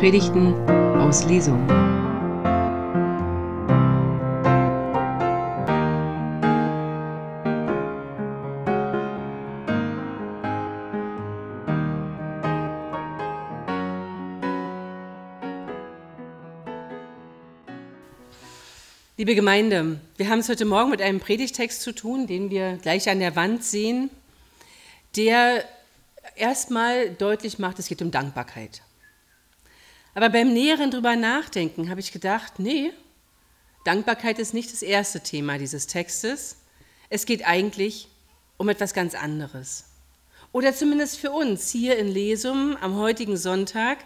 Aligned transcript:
Predigten 0.00 0.54
aus 0.98 1.26
Lesung. 1.26 1.60
Liebe 19.18 19.34
Gemeinde, 19.34 20.00
wir 20.16 20.30
haben 20.30 20.38
es 20.38 20.48
heute 20.48 20.64
Morgen 20.64 20.88
mit 20.88 21.02
einem 21.02 21.20
Predigtext 21.20 21.82
zu 21.82 21.94
tun, 21.94 22.26
den 22.26 22.48
wir 22.48 22.78
gleich 22.78 23.10
an 23.10 23.18
der 23.18 23.36
Wand 23.36 23.62
sehen, 23.64 24.08
der 25.16 25.62
erstmal 26.36 27.10
deutlich 27.10 27.58
macht, 27.58 27.78
es 27.78 27.88
geht 27.88 28.00
um 28.00 28.10
Dankbarkeit. 28.10 28.80
Aber 30.20 30.28
beim 30.28 30.52
näheren 30.52 30.90
drüber 30.90 31.16
nachdenken 31.16 31.88
habe 31.88 32.00
ich 32.00 32.12
gedacht, 32.12 32.58
nee, 32.58 32.92
Dankbarkeit 33.86 34.38
ist 34.38 34.52
nicht 34.52 34.70
das 34.70 34.82
erste 34.82 35.20
Thema 35.20 35.56
dieses 35.56 35.86
Textes. 35.86 36.58
Es 37.08 37.24
geht 37.24 37.46
eigentlich 37.46 38.06
um 38.58 38.68
etwas 38.68 38.92
ganz 38.92 39.14
anderes. 39.14 39.86
Oder 40.52 40.74
zumindest 40.74 41.16
für 41.16 41.30
uns 41.30 41.70
hier 41.70 41.96
in 41.96 42.06
Lesum 42.06 42.76
am 42.82 42.96
heutigen 42.96 43.38
Sonntag, 43.38 43.96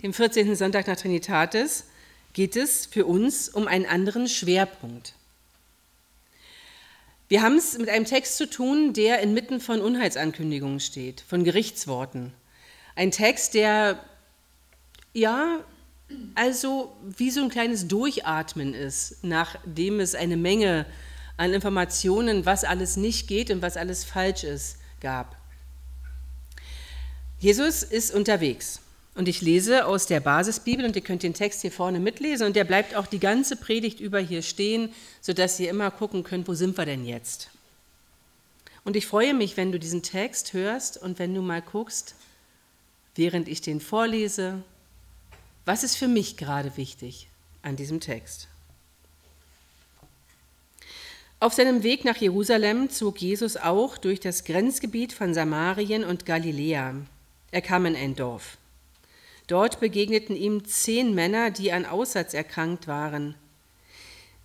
dem 0.00 0.14
14. 0.14 0.54
Sonntag 0.54 0.86
nach 0.86 0.94
Trinitatis, 0.96 1.86
geht 2.34 2.54
es 2.54 2.86
für 2.86 3.04
uns 3.04 3.48
um 3.48 3.66
einen 3.66 3.86
anderen 3.86 4.28
Schwerpunkt. 4.28 5.14
Wir 7.26 7.42
haben 7.42 7.56
es 7.56 7.76
mit 7.78 7.88
einem 7.88 8.04
Text 8.04 8.36
zu 8.36 8.48
tun, 8.48 8.92
der 8.92 9.18
inmitten 9.22 9.58
von 9.58 9.80
Unheilsankündigungen 9.80 10.78
steht, 10.78 11.22
von 11.22 11.42
Gerichtsworten. 11.42 12.32
Ein 12.94 13.10
Text, 13.10 13.54
der 13.54 13.98
ja, 15.14 15.60
also 16.34 16.94
wie 17.02 17.30
so 17.30 17.42
ein 17.42 17.48
kleines 17.48 17.88
Durchatmen 17.88 18.74
ist, 18.74 19.22
nachdem 19.22 20.00
es 20.00 20.14
eine 20.14 20.36
Menge 20.36 20.84
an 21.36 21.52
Informationen, 21.52 22.44
was 22.44 22.64
alles 22.64 22.96
nicht 22.96 23.26
geht 23.26 23.50
und 23.50 23.62
was 23.62 23.76
alles 23.76 24.04
falsch 24.04 24.44
ist, 24.44 24.76
gab. 25.00 25.36
Jesus 27.38 27.82
ist 27.82 28.14
unterwegs 28.14 28.80
und 29.14 29.28
ich 29.28 29.40
lese 29.40 29.86
aus 29.86 30.06
der 30.06 30.20
Basisbibel 30.20 30.84
und 30.84 30.96
ihr 30.96 31.02
könnt 31.02 31.22
den 31.22 31.34
Text 31.34 31.62
hier 31.62 31.72
vorne 31.72 32.00
mitlesen 32.00 32.46
und 32.46 32.56
der 32.56 32.64
bleibt 32.64 32.94
auch 32.94 33.06
die 33.06 33.18
ganze 33.18 33.56
Predigt 33.56 34.00
über 34.00 34.18
hier 34.18 34.42
stehen, 34.42 34.92
sodass 35.20 35.60
ihr 35.60 35.70
immer 35.70 35.90
gucken 35.90 36.24
könnt, 36.24 36.48
wo 36.48 36.54
sind 36.54 36.76
wir 36.76 36.86
denn 36.86 37.04
jetzt. 37.04 37.50
Und 38.84 38.96
ich 38.96 39.06
freue 39.06 39.34
mich, 39.34 39.56
wenn 39.56 39.72
du 39.72 39.78
diesen 39.78 40.02
Text 40.02 40.52
hörst 40.52 41.00
und 41.00 41.18
wenn 41.18 41.34
du 41.34 41.42
mal 41.42 41.62
guckst, 41.62 42.16
während 43.14 43.48
ich 43.48 43.60
den 43.60 43.80
vorlese, 43.80 44.62
was 45.64 45.84
ist 45.84 45.96
für 45.96 46.08
mich 46.08 46.36
gerade 46.36 46.76
wichtig 46.76 47.28
an 47.62 47.76
diesem 47.76 48.00
Text? 48.00 48.48
Auf 51.40 51.52
seinem 51.52 51.82
Weg 51.82 52.04
nach 52.04 52.16
Jerusalem 52.16 52.88
zog 52.90 53.20
Jesus 53.20 53.56
auch 53.56 53.98
durch 53.98 54.20
das 54.20 54.44
Grenzgebiet 54.44 55.12
von 55.12 55.34
Samarien 55.34 56.04
und 56.04 56.24
Galiläa. 56.24 56.94
Er 57.50 57.60
kam 57.60 57.86
in 57.86 57.96
ein 57.96 58.16
Dorf. 58.16 58.56
Dort 59.46 59.78
begegneten 59.78 60.36
ihm 60.36 60.64
zehn 60.64 61.14
Männer, 61.14 61.50
die 61.50 61.70
an 61.70 61.84
Aussatz 61.84 62.32
erkrankt 62.32 62.86
waren. 62.86 63.34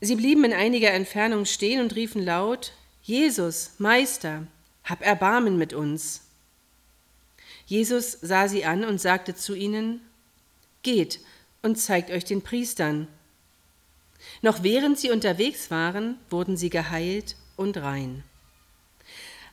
Sie 0.01 0.15
blieben 0.15 0.43
in 0.43 0.53
einiger 0.53 0.91
Entfernung 0.91 1.45
stehen 1.45 1.81
und 1.81 1.95
riefen 1.95 2.23
laut, 2.23 2.73
Jesus, 3.01 3.71
Meister, 3.77 4.45
hab 4.83 5.01
Erbarmen 5.01 5.57
mit 5.57 5.73
uns. 5.73 6.21
Jesus 7.65 8.17
sah 8.21 8.47
sie 8.47 8.65
an 8.65 8.83
und 8.83 8.99
sagte 8.99 9.35
zu 9.35 9.55
ihnen, 9.55 10.01
Geht 10.83 11.19
und 11.61 11.77
zeigt 11.77 12.11
euch 12.11 12.25
den 12.25 12.41
Priestern. 12.41 13.07
Noch 14.41 14.63
während 14.63 14.97
sie 14.99 15.11
unterwegs 15.11 15.71
waren, 15.71 16.17
wurden 16.29 16.57
sie 16.57 16.69
geheilt 16.69 17.35
und 17.55 17.77
rein. 17.77 18.23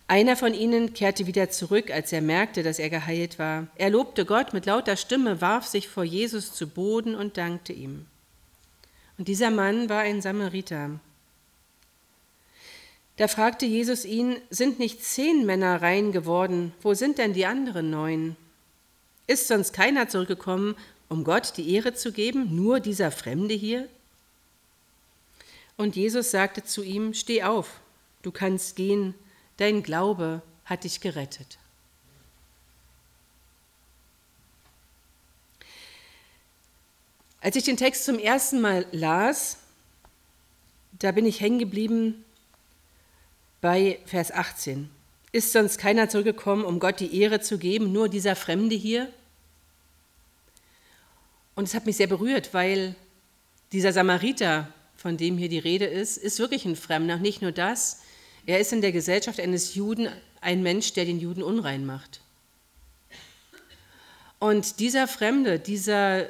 Einer 0.09 0.37
von 0.37 0.55
ihnen 0.55 0.95
kehrte 0.95 1.27
wieder 1.27 1.51
zurück, 1.51 1.91
als 1.91 2.13
er 2.13 2.23
merkte, 2.23 2.63
dass 2.63 2.79
er 2.79 2.91
geheilt 2.91 3.41
war. 3.41 3.67
Er 3.75 3.91
lobte 3.91 4.25
Gott 4.25 4.53
mit 4.53 4.65
lauter 4.65 4.97
Stimme, 4.97 5.41
warf 5.41 5.67
sich 5.67 5.89
vor 5.89 6.05
Jesus 6.05 6.53
zu 6.53 6.69
Boden 6.69 7.17
und 7.17 7.37
dankte 7.37 7.73
ihm. 7.73 8.07
Und 9.19 9.27
dieser 9.27 9.51
Mann 9.51 9.89
war 9.89 10.03
ein 10.03 10.23
Samariter. 10.23 11.01
Da 13.17 13.29
fragte 13.29 13.67
Jesus 13.67 14.05
ihn, 14.05 14.37
sind 14.51 14.79
nicht 14.79 15.03
zehn 15.03 15.45
Männer 15.47 15.81
rein 15.83 16.13
geworden? 16.13 16.73
Wo 16.83 16.95
sind 16.95 17.19
denn 17.19 17.33
die 17.33 17.47
anderen 17.47 17.91
neun? 17.91 18.37
Ist 19.27 19.49
sonst 19.49 19.73
keiner 19.73 20.09
zurückgekommen 20.09 20.77
um 21.09 21.25
Gott 21.25 21.57
die 21.57 21.75
Ehre 21.75 21.95
zu 21.95 22.13
geben, 22.13 22.55
nur 22.55 22.81
dieser 22.81 23.11
Fremde 23.11 23.55
hier? 23.55 23.89
Und 25.77 25.97
Jesus 25.97 26.31
sagte 26.31 26.65
zu 26.65 26.83
ihm, 26.83 27.15
Steh 27.15 27.43
auf, 27.43 27.81
du 28.23 28.31
kannst 28.31 28.77
gehen, 28.77 29.15
dein 29.57 29.83
Glaube 29.83 30.43
hat 30.65 30.85
dich 30.85 31.01
gerettet. 31.01 31.59
Als 37.41 37.55
ich 37.55 37.65
den 37.65 37.77
Text 37.77 38.05
zum 38.05 38.19
ersten 38.19 38.61
Mal 38.61 38.87
las, 38.91 39.59
da 40.99 41.13
bin 41.13 41.27
ich 41.27 41.41
hängen 41.41 41.61
geblieben 41.61 42.25
bei 43.61 44.01
Vers 44.07 44.33
18. 44.33 44.91
Ist 45.31 45.53
sonst 45.53 45.79
keiner 45.79 46.09
zurückgekommen, 46.09 46.65
um 46.65 46.81
Gott 46.81 46.99
die 46.99 47.21
Ehre 47.21 47.41
zu 47.41 47.59
geben, 47.59 47.93
nur 47.93 48.09
dieser 48.09 48.35
Fremde 48.35 48.75
hier? 48.75 49.13
Und 51.57 51.65
es 51.65 51.75
hat 51.75 51.87
mich 51.87 51.97
sehr 51.97 52.07
berührt, 52.07 52.55
weil 52.55 52.95
dieser 53.73 53.93
Samariter, 53.93 54.69
von 54.97 55.17
dem 55.17 55.39
hier 55.39 55.49
die 55.49 55.59
Rede 55.59 55.87
ist, 55.87 56.19
ist 56.19 56.39
wirklich 56.39 56.65
ein 56.67 56.77
Fremder. 56.77 57.17
Nicht 57.17 57.43
nur 57.43 57.51
das, 57.51 58.03
er 58.45 58.61
ist 58.61 58.73
in 58.73 58.83
der 58.83 58.93
Gesellschaft 58.93 59.41
eines 59.41 59.75
Juden 59.75 60.09
ein 60.41 60.63
Mensch, 60.63 60.93
der 60.93 61.07
den 61.07 61.19
Juden 61.19 61.43
unrein 61.43 61.85
macht. 61.85 62.21
Und 64.39 64.81
dieser 64.81 65.09
Fremde, 65.09 65.59
dieser, 65.59 66.29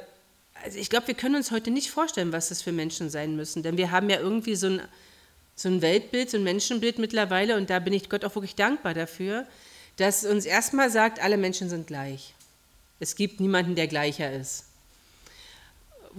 also 0.63 0.79
ich 0.79 0.89
glaube, 0.89 1.07
wir 1.07 1.13
können 1.13 1.35
uns 1.35 1.51
heute 1.51 1.71
nicht 1.71 1.91
vorstellen, 1.91 2.31
was 2.31 2.49
das 2.49 2.61
für 2.61 2.71
Menschen 2.71 3.09
sein 3.09 3.35
müssen, 3.35 3.63
denn 3.63 3.77
wir 3.77 3.91
haben 3.91 4.09
ja 4.09 4.19
irgendwie 4.19 4.55
so 4.55 4.67
ein, 4.67 4.81
so 5.55 5.67
ein 5.67 5.81
Weltbild, 5.81 6.29
so 6.29 6.37
ein 6.37 6.43
Menschenbild 6.43 6.99
mittlerweile 6.99 7.57
und 7.57 7.69
da 7.69 7.79
bin 7.79 7.91
ich 7.91 8.09
Gott 8.09 8.23
auch 8.23 8.35
wirklich 8.35 8.55
dankbar 8.55 8.93
dafür, 8.93 9.45
dass 9.97 10.23
uns 10.23 10.45
erstmal 10.45 10.89
sagt, 10.89 11.21
alle 11.21 11.37
Menschen 11.37 11.69
sind 11.69 11.87
gleich. 11.87 12.33
Es 12.99 13.15
gibt 13.15 13.41
niemanden, 13.41 13.75
der 13.75 13.87
gleicher 13.87 14.31
ist. 14.31 14.66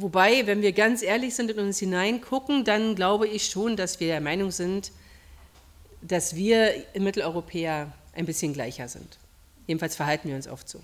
Wobei, 0.00 0.46
wenn 0.46 0.62
wir 0.62 0.70
ganz 0.70 1.02
ehrlich 1.02 1.34
sind 1.34 1.50
und 1.50 1.58
uns 1.58 1.80
hineingucken, 1.80 2.64
dann 2.64 2.94
glaube 2.94 3.26
ich 3.26 3.46
schon, 3.46 3.76
dass 3.76 3.98
wir 3.98 4.06
der 4.06 4.20
Meinung 4.20 4.52
sind, 4.52 4.92
dass 6.02 6.36
wir 6.36 6.72
Mitteleuropäer 6.96 7.92
ein 8.14 8.24
bisschen 8.24 8.52
gleicher 8.52 8.86
sind. 8.86 9.18
Jedenfalls 9.66 9.96
verhalten 9.96 10.28
wir 10.28 10.36
uns 10.36 10.46
oft 10.46 10.68
so. 10.68 10.80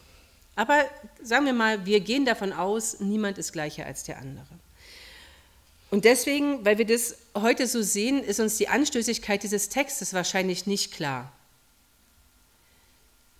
Aber 0.57 0.85
sagen 1.23 1.47
wir 1.47 1.53
mal, 1.53 1.87
wir 1.87 2.01
gehen 2.01 2.25
davon 2.25 2.53
aus, 2.53 2.99
niemand 2.99 3.39
ist 3.39 3.53
gleicher 3.53 3.87
als 3.87 4.03
der 4.03 4.19
andere. 4.19 4.49
Und 5.93 6.05
deswegen, 6.05 6.65
weil 6.65 6.79
wir 6.79 6.87
das 6.87 7.17
heute 7.37 7.69
so 7.69 7.83
sehen, 7.83 8.21
ist 8.21 8.41
uns 8.41 8.57
die 8.57 8.67
Anstößigkeit 8.67 9.45
dieses 9.45 9.69
Textes 9.69 10.13
wahrscheinlich 10.13 10.67
nicht 10.67 10.93
klar. 10.93 11.31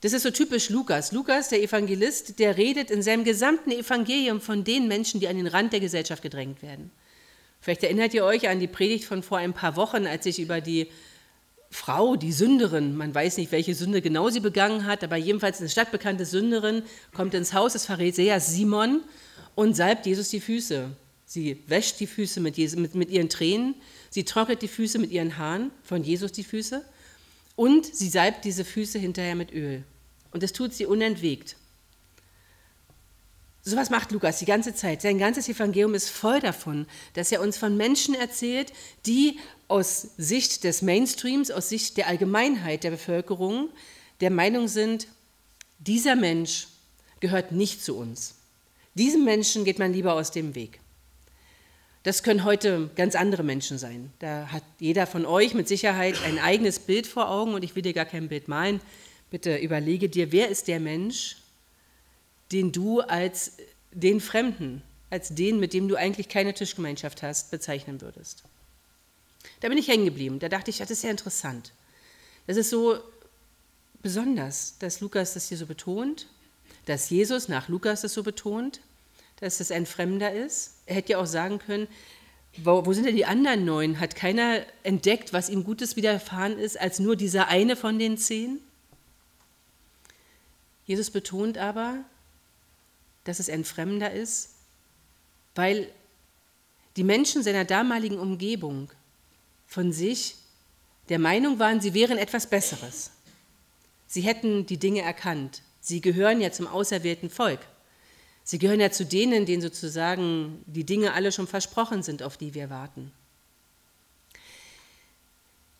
Das 0.05 0.13
ist 0.13 0.25
so 0.25 0.31
typisch 0.31 0.69
Lukas. 0.69 1.13
Lukas, 1.13 1.49
der 1.49 1.63
Evangelist, 1.63 2.39
der 2.39 2.59
redet 2.59 2.91
in 2.91 3.01
seinem 3.01 3.25
gesamten 3.25 3.71
Evangelium 3.71 4.39
von 4.39 4.63
den 4.63 4.87
Menschen, 4.87 5.19
die 5.19 5.29
an 5.29 5.39
den 5.39 5.47
Rand 5.47 5.73
der 5.73 5.81
Gesellschaft 5.81 6.23
gedrängt 6.23 6.63
werden. 6.63 6.91
Vielleicht 7.63 7.85
erinnert 7.85 8.13
ihr 8.13 8.23
euch 8.23 8.47
an 8.47 8.61
die 8.61 8.67
Predigt 8.67 9.07
von 9.07 9.23
vor 9.23 9.39
ein 9.39 9.55
paar 9.55 9.77
Wochen, 9.77 10.07
als 10.07 10.27
ich 10.27 10.41
über 10.41 10.61
die 10.61 10.89
Frau, 11.71 12.17
die 12.17 12.33
Sünderin, 12.33 12.95
man 12.95 13.15
weiß 13.15 13.39
nicht, 13.39 13.51
welche 13.51 13.75
Sünde 13.75 14.03
genau 14.03 14.29
sie 14.29 14.41
begangen 14.41 14.85
hat, 14.85 15.03
aber 15.03 15.17
jedenfalls 15.17 15.61
eine 15.61 15.71
stadtbekannte 15.71 16.27
Sünderin, 16.27 16.83
kommt 17.15 17.33
ins 17.33 17.55
Haus 17.55 17.73
des 17.73 17.87
Pharisäers 17.87 18.53
Simon 18.53 19.01
und 19.55 19.75
salbt 19.75 20.05
Jesus 20.05 20.29
die 20.29 20.41
Füße. 20.41 20.91
Sie 21.25 21.63
wäscht 21.67 21.99
die 21.99 22.07
Füße 22.07 22.41
mit, 22.41 22.59
Jesus, 22.59 22.79
mit, 22.79 22.95
mit 22.95 23.09
ihren 23.09 23.31
Tränen, 23.31 23.75
sie 24.11 24.25
trocknet 24.25 24.61
die 24.61 24.69
Füße 24.69 24.99
mit 24.99 25.13
ihren 25.13 25.39
Haaren, 25.39 25.71
von 25.83 26.05
Jesus 26.05 26.31
die 26.31 26.45
Füße, 26.45 26.85
und 27.57 27.87
sie 27.87 28.11
salbt 28.11 28.45
diese 28.45 28.67
Füße 28.67 28.99
hinterher 28.99 29.35
mit 29.35 29.51
Öl. 29.51 29.83
Und 30.35 30.43
das 30.43 30.53
tut 30.53 30.75
sie 30.75 30.85
unentwegt. 30.85 31.55
So 33.63 33.77
was 33.77 33.89
macht 33.89 34.11
Lukas 34.11 34.41
die 34.41 34.45
ganze 34.45 34.75
Zeit. 34.75 35.01
Sein 35.01 35.17
ganzes 35.17 35.49
Evangelium 35.49 35.95
ist 35.95 36.11
voll 36.11 36.41
davon, 36.41 36.87
dass 37.15 37.31
er 37.31 37.41
uns 37.41 37.57
von 37.57 37.77
Menschen 37.77 38.15
erzählt, 38.15 38.73
die 39.07 39.39
aus 39.69 40.09
Sicht 40.19 40.65
des 40.65 40.83
Mainstreams, 40.83 41.53
aus 41.53 41.69
Sicht 41.69 41.97
der 41.97 42.09
Allgemeinheit 42.09 42.83
der 42.83 42.91
Bevölkerung 42.91 43.71
der 44.21 44.31
Meinung 44.31 44.67
sind, 44.67 45.07
dieser 45.79 46.17
Mensch 46.17 46.67
gehört 47.21 47.53
nicht 47.53 47.83
zu 47.83 47.97
uns. 47.97 48.35
Diesem 48.95 49.25
Menschen 49.25 49.65
geht 49.65 49.79
man 49.79 49.93
lieber 49.93 50.15
aus 50.15 50.33
dem 50.33 50.57
Weg. 50.57 50.81
Das 52.03 52.25
können 52.25 52.45
heute 52.45 52.91
ganz 52.97 53.15
andere 53.15 53.45
Menschen 53.45 53.79
sein. 53.79 54.13
Da 54.19 54.49
hat 54.49 54.65
jeder 54.81 55.07
von 55.07 55.27
euch 55.27 55.55
mit 55.55 55.69
Sicherheit 55.69 56.21
ein 56.27 56.39
eigenes 56.39 56.81
Bild 56.81 57.07
vor 57.07 57.31
Augen 57.31 57.55
und 57.55 57.63
ich 57.63 57.77
will 57.77 57.83
dir 57.83 57.95
gar 57.95 58.05
kein 58.05 58.29
Bild 58.29 58.49
malen. 58.49 58.81
Bitte 59.35 59.57
überlege 59.57 60.09
dir, 60.09 60.31
wer 60.31 60.49
ist 60.49 60.69
der 60.69 60.79
Mensch, 60.79 61.39
den 62.53 62.71
du 62.71 63.01
als 63.01 63.57
den 63.91 64.21
Fremden 64.21 64.81
als 65.11 65.35
den, 65.35 65.59
mit 65.59 65.73
dem 65.73 65.89
du 65.89 65.97
eigentlich 65.97 66.29
keine 66.29 66.55
Tischgemeinschaft 66.55 67.25
hast, 67.25 67.51
bezeichnen 67.51 68.01
würdest. 68.01 68.45
Da 69.59 69.69
bin 69.69 69.77
ich 69.77 69.89
hängen 69.89 70.05
geblieben. 70.05 70.39
Da 70.39 70.49
dachte 70.49 70.71
ich, 70.71 70.79
das 70.79 70.91
ist 70.93 71.03
ja 71.03 71.11
interessant. 71.11 71.73
Das 72.47 72.57
ist 72.57 72.71
so 72.71 72.99
besonders, 74.03 74.77
dass 74.79 75.01
Lukas 75.01 75.35
das 75.35 75.49
hier 75.49 75.59
so 75.59 75.67
betont, 75.67 76.29
dass 76.87 77.11
Jesus 77.11 77.49
nach 77.49 77.69
Lukas 77.69 78.03
das 78.03 78.15
so 78.15 78.23
betont, 78.23 78.81
dass 79.41 79.59
es 79.59 79.73
ein 79.73 79.87
Fremder 79.87 80.33
ist. 80.33 80.77
Er 80.87 80.95
hätte 80.95 81.13
ja 81.13 81.19
auch 81.19 81.27
sagen 81.27 81.59
können, 81.59 81.89
wo, 82.57 82.87
wo 82.87 82.93
sind 82.93 83.05
denn 83.05 83.17
die 83.17 83.27
anderen 83.27 83.65
neun? 83.65 83.99
Hat 83.99 84.15
keiner 84.15 84.65
entdeckt, 84.85 85.33
was 85.33 85.49
ihm 85.49 85.65
Gutes 85.65 85.97
widerfahren 85.97 86.57
ist, 86.57 86.81
als 86.81 87.01
nur 87.01 87.17
dieser 87.17 87.49
eine 87.49 87.75
von 87.75 87.99
den 87.99 88.17
zehn? 88.17 88.61
Jesus 90.87 91.11
betont 91.11 91.59
aber, 91.59 92.05
dass 93.25 93.41
es 93.41 93.49
ein 93.49 93.65
Fremder 93.65 94.13
ist, 94.13 94.51
weil 95.55 95.91
die 96.97 97.05
Menschen 97.05 97.43
seiner 97.43 97.65
damaligen 97.65 98.19
Umgebung 98.19 98.91
von 99.67 99.93
sich 99.93 100.37
der 101.09 101.19
Meinung 101.19 101.59
waren, 101.59 101.81
sie 101.81 101.95
wären 101.95 102.19
etwas 102.19 102.49
Besseres. 102.49 103.11
Sie 104.07 104.23
hätten 104.23 104.67
die 104.67 104.79
Dinge 104.79 105.03
erkannt. 105.03 105.63
Sie 105.81 106.01
gehören 106.01 106.41
ja 106.41 106.53
zum 106.53 106.67
auserwählten 106.67 107.31
Volk. 107.31 107.61
Sie 108.45 108.59
gehören 108.59 108.81
ja 108.81 108.91
zu 108.91 109.05
denen, 109.05 109.47
denen 109.47 109.63
sozusagen 109.63 110.63
die 110.67 110.85
Dinge 110.85 111.15
alle 111.15 111.33
schon 111.33 111.47
versprochen 111.47 112.03
sind, 112.03 112.23
auf 112.23 112.37
die 112.37 112.55
wir 112.55 112.71
warten. 112.71 113.11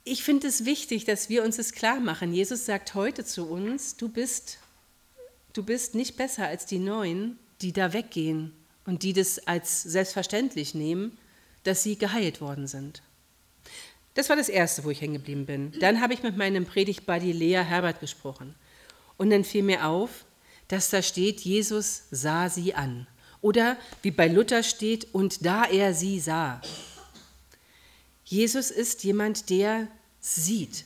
Ich 0.03 0.23
finde 0.23 0.49
es 0.49 0.65
wichtig, 0.65 1.05
dass 1.05 1.29
wir 1.29 1.45
uns 1.45 1.57
das 1.57 1.73
klar 1.73 2.01
machen. 2.01 2.35
Jesus 2.35 2.67
sagt 2.67 2.95
heute 2.95 3.25
zu 3.25 3.47
uns, 3.47 3.97
du 3.97 4.09
bist, 4.09 4.59
du 5.55 5.63
bist 5.63 5.95
nicht 5.95 6.17
besser 6.17 6.47
als 6.47 6.67
die 6.67 6.79
Neuen, 6.79 7.39
die 7.63 7.73
da 7.73 7.95
weggehen 7.95 8.53
und 8.85 9.03
die 9.03 9.15
das 9.15 9.47
als 9.47 9.83
selbstverständlich 9.83 10.75
nehmen, 10.75 11.17
dass 11.63 11.83
sie 11.83 11.97
geheilt 11.97 12.43
worden 12.43 12.67
sind. 12.67 13.03
Das 14.13 14.29
war 14.29 14.37
das 14.37 14.49
Erste, 14.49 14.85
wo 14.85 14.91
ich 14.91 15.01
hängen 15.01 15.15
geblieben 15.15 15.47
bin. 15.47 15.73
Dann 15.81 16.01
habe 16.01 16.13
ich 16.13 16.23
mit 16.23 16.37
meinem 16.37 16.67
Predigtbuddy 16.67 17.33
Lea 17.33 17.65
Herbert 17.65 18.01
gesprochen. 18.01 18.55
Und 19.17 19.31
dann 19.31 19.45
fiel 19.45 19.63
mir 19.63 19.87
auf, 19.87 20.25
dass 20.69 20.91
da 20.91 21.03
steht, 21.03 21.41
Jesus 21.41 22.05
sah 22.11 22.49
sie 22.49 22.75
an. 22.75 23.07
Oder 23.41 23.77
wie 24.03 24.11
bei 24.11 24.29
Luther 24.29 24.63
steht, 24.63 25.13
und 25.15 25.45
da 25.45 25.65
er 25.65 25.95
sie 25.95 26.21
sah. 26.21 26.61
Jesus 28.25 28.71
ist 28.71 29.05
jemand, 29.05 29.51
der 29.51 29.89
sieht. 30.21 30.85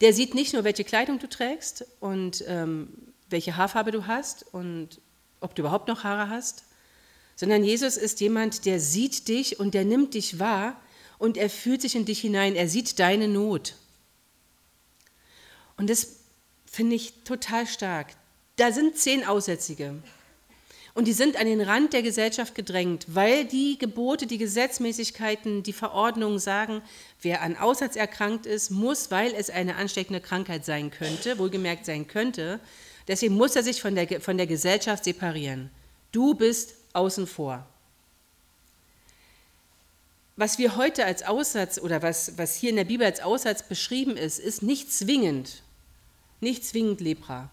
Der 0.00 0.12
sieht 0.12 0.34
nicht 0.34 0.52
nur, 0.52 0.64
welche 0.64 0.84
Kleidung 0.84 1.18
du 1.18 1.28
trägst 1.28 1.86
und 2.00 2.44
ähm, 2.46 2.88
welche 3.28 3.56
Haarfarbe 3.56 3.92
du 3.92 4.06
hast 4.06 4.44
und 4.52 5.00
ob 5.40 5.54
du 5.54 5.62
überhaupt 5.62 5.88
noch 5.88 6.04
Haare 6.04 6.28
hast, 6.28 6.64
sondern 7.34 7.64
Jesus 7.64 7.96
ist 7.96 8.20
jemand, 8.20 8.64
der 8.64 8.80
sieht 8.80 9.28
dich 9.28 9.60
und 9.60 9.74
der 9.74 9.84
nimmt 9.84 10.14
dich 10.14 10.38
wahr 10.38 10.80
und 11.18 11.36
er 11.36 11.50
fühlt 11.50 11.82
sich 11.82 11.94
in 11.94 12.04
dich 12.04 12.20
hinein, 12.20 12.56
er 12.56 12.68
sieht 12.68 12.98
deine 12.98 13.28
Not. 13.28 13.74
Und 15.76 15.90
das 15.90 16.16
finde 16.70 16.96
ich 16.96 17.12
total 17.24 17.66
stark. 17.66 18.08
Da 18.56 18.72
sind 18.72 18.96
zehn 18.96 19.26
Aussätzige. 19.26 20.02
Und 20.94 21.06
die 21.06 21.12
sind 21.12 21.36
an 21.36 21.44
den 21.44 21.60
Rand 21.60 21.92
der 21.92 22.00
Gesellschaft 22.00 22.54
gedrängt, 22.54 23.04
weil 23.08 23.44
die 23.44 23.78
Gebote, 23.78 24.26
die 24.26 24.38
Gesetzmäßigkeiten, 24.38 25.62
die 25.62 25.74
Verordnungen 25.74 26.38
sagen, 26.38 26.80
wer 27.20 27.42
an 27.42 27.54
Aussatz 27.54 27.96
erkrankt 27.96 28.46
ist, 28.46 28.70
muss, 28.70 29.10
weil 29.10 29.34
es 29.34 29.50
eine 29.50 29.76
ansteckende 29.76 30.22
Krankheit 30.22 30.64
sein 30.64 30.90
könnte, 30.90 31.38
wohlgemerkt 31.38 31.84
sein 31.84 32.08
könnte, 32.08 32.60
deswegen 33.08 33.34
muss 33.34 33.56
er 33.56 33.62
sich 33.62 33.80
von 33.80 33.94
der, 33.94 34.20
von 34.20 34.36
der 34.36 34.46
Gesellschaft 34.46 35.04
separieren. 35.04 35.70
Du 36.12 36.34
bist 36.34 36.74
außen 36.92 37.26
vor. 37.26 37.66
Was 40.36 40.58
wir 40.58 40.76
heute 40.76 41.06
als 41.06 41.22
Aussatz 41.22 41.78
oder 41.78 42.02
was, 42.02 42.36
was 42.36 42.56
hier 42.56 42.70
in 42.70 42.76
der 42.76 42.84
Bibel 42.84 43.06
als 43.06 43.20
Aussatz 43.20 43.62
beschrieben 43.62 44.16
ist, 44.16 44.38
ist 44.38 44.62
nicht 44.62 44.92
zwingend, 44.92 45.62
nicht 46.40 46.64
zwingend 46.64 47.00
Lepra. 47.00 47.50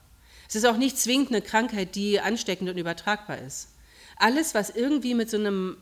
Es 0.49 0.55
ist 0.55 0.65
auch 0.65 0.77
nicht 0.77 0.97
zwingend 0.97 1.29
eine 1.29 1.41
Krankheit, 1.41 1.95
die 1.95 2.19
ansteckend 2.19 2.69
und 2.69 2.77
übertragbar 2.77 3.37
ist. 3.37 3.69
Alles, 4.17 4.53
was 4.53 4.69
irgendwie 4.69 5.13
mit 5.13 5.29
so 5.29 5.37
einem 5.37 5.77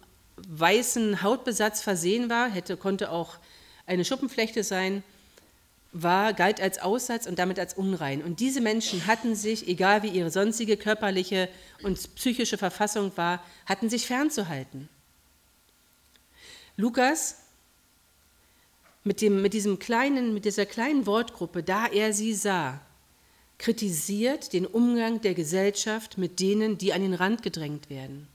weißen 0.48 1.24
Hautbesatz 1.24 1.82
versehen 1.82 2.30
war, 2.30 2.50
hätte, 2.50 2.78
konnte 2.78 3.12
auch 3.12 3.38
eine 3.86 4.06
Schuppenflechte 4.06 4.64
sein, 4.64 5.04
war, 5.94 6.34
galt 6.34 6.62
als 6.62 6.80
Aussatz 6.80 7.28
und 7.28 7.38
damit 7.38 7.60
als 7.60 7.74
unrein. 7.74 8.24
Und 8.24 8.40
diese 8.40 8.62
Menschen 8.62 9.06
hatten 9.08 9.36
sich, 9.36 9.68
egal 9.68 10.04
wie 10.04 10.10
ihre 10.10 10.32
sonstige 10.32 10.78
körperliche 10.78 11.50
und 11.84 12.16
psychische 12.16 12.58
Verfassung 12.58 13.12
war, 13.16 13.44
hatten 13.66 13.90
sich 13.90 14.08
fernzuhalten. 14.08 14.88
Lukas 16.78 17.38
mit, 19.04 19.22
dem, 19.22 19.42
mit, 19.42 19.54
diesem 19.54 19.80
kleinen, 19.80 20.34
mit 20.34 20.46
dieser 20.46 20.66
kleinen 20.66 21.06
Wortgruppe, 21.06 21.64
da 21.64 21.88
er 21.88 22.14
sie 22.14 22.34
sah, 22.34 22.80
kritisiert 23.58 24.54
den 24.54 24.66
Umgang 24.66 25.22
der 25.22 25.34
Gesellschaft 25.34 26.18
mit 26.18 26.40
denen, 26.40 26.78
die 26.78 26.94
an 26.94 27.02
den 27.02 27.14
Rand 27.14 27.44
gedrängt 27.44 27.90
werden. 27.90 28.28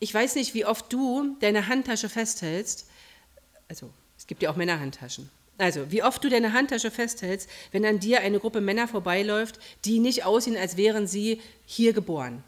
Ich 0.00 0.14
weiß 0.14 0.36
nicht, 0.36 0.54
wie 0.54 0.64
oft 0.64 0.92
du 0.92 1.36
deine 1.40 1.68
Handtasche 1.68 2.08
festhältst. 2.08 2.88
Also, 3.68 3.90
es 4.16 4.26
gibt 4.26 4.42
ja 4.42 4.50
auch 4.50 4.56
Männerhandtaschen. 4.56 5.30
Also, 5.58 5.90
wie 5.90 6.04
oft 6.04 6.22
du 6.22 6.28
deine 6.28 6.52
Handtasche 6.52 6.92
festhältst, 6.92 7.50
wenn 7.72 7.84
an 7.84 7.98
dir 7.98 8.20
eine 8.20 8.38
Gruppe 8.38 8.60
Männer 8.60 8.86
vorbeiläuft, 8.86 9.58
die 9.84 9.98
nicht 9.98 10.24
aussehen, 10.24 10.56
als 10.56 10.76
wären 10.76 11.08
sie 11.08 11.40
hier 11.66 11.92
geboren, 11.92 12.44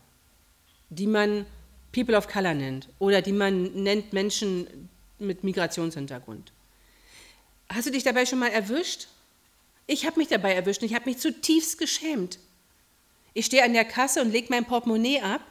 die 0.91 1.09
man 1.09 1.45
People 1.93 2.17
of 2.17 2.29
Color 2.29 2.55
nennt 2.55 2.89
oder 3.01 3.21
die 3.21 3.33
man 3.33 3.65
nennt 3.83 4.13
Menschen 4.13 4.89
mit 5.19 5.43
Migrationshintergrund. 5.43 6.53
Hast 7.69 7.89
du 7.89 7.91
dich 7.91 8.05
dabei 8.05 8.27
schon 8.27 8.39
mal 8.39 8.51
erwischt? 8.51 9.09
Ich 9.89 10.07
habe 10.07 10.21
mich 10.21 10.29
dabei 10.29 10.55
erwischt 10.55 10.83
und 10.83 10.87
ich 10.87 10.95
habe 10.95 11.11
mich 11.11 11.19
zutiefst 11.19 11.79
geschämt. 11.79 12.39
Ich 13.35 13.47
stehe 13.47 13.65
an 13.65 13.73
der 13.73 13.85
Kasse 13.85 14.23
und 14.23 14.31
lege 14.31 14.47
mein 14.51 14.65
Portemonnaie 14.65 15.21
ab 15.21 15.43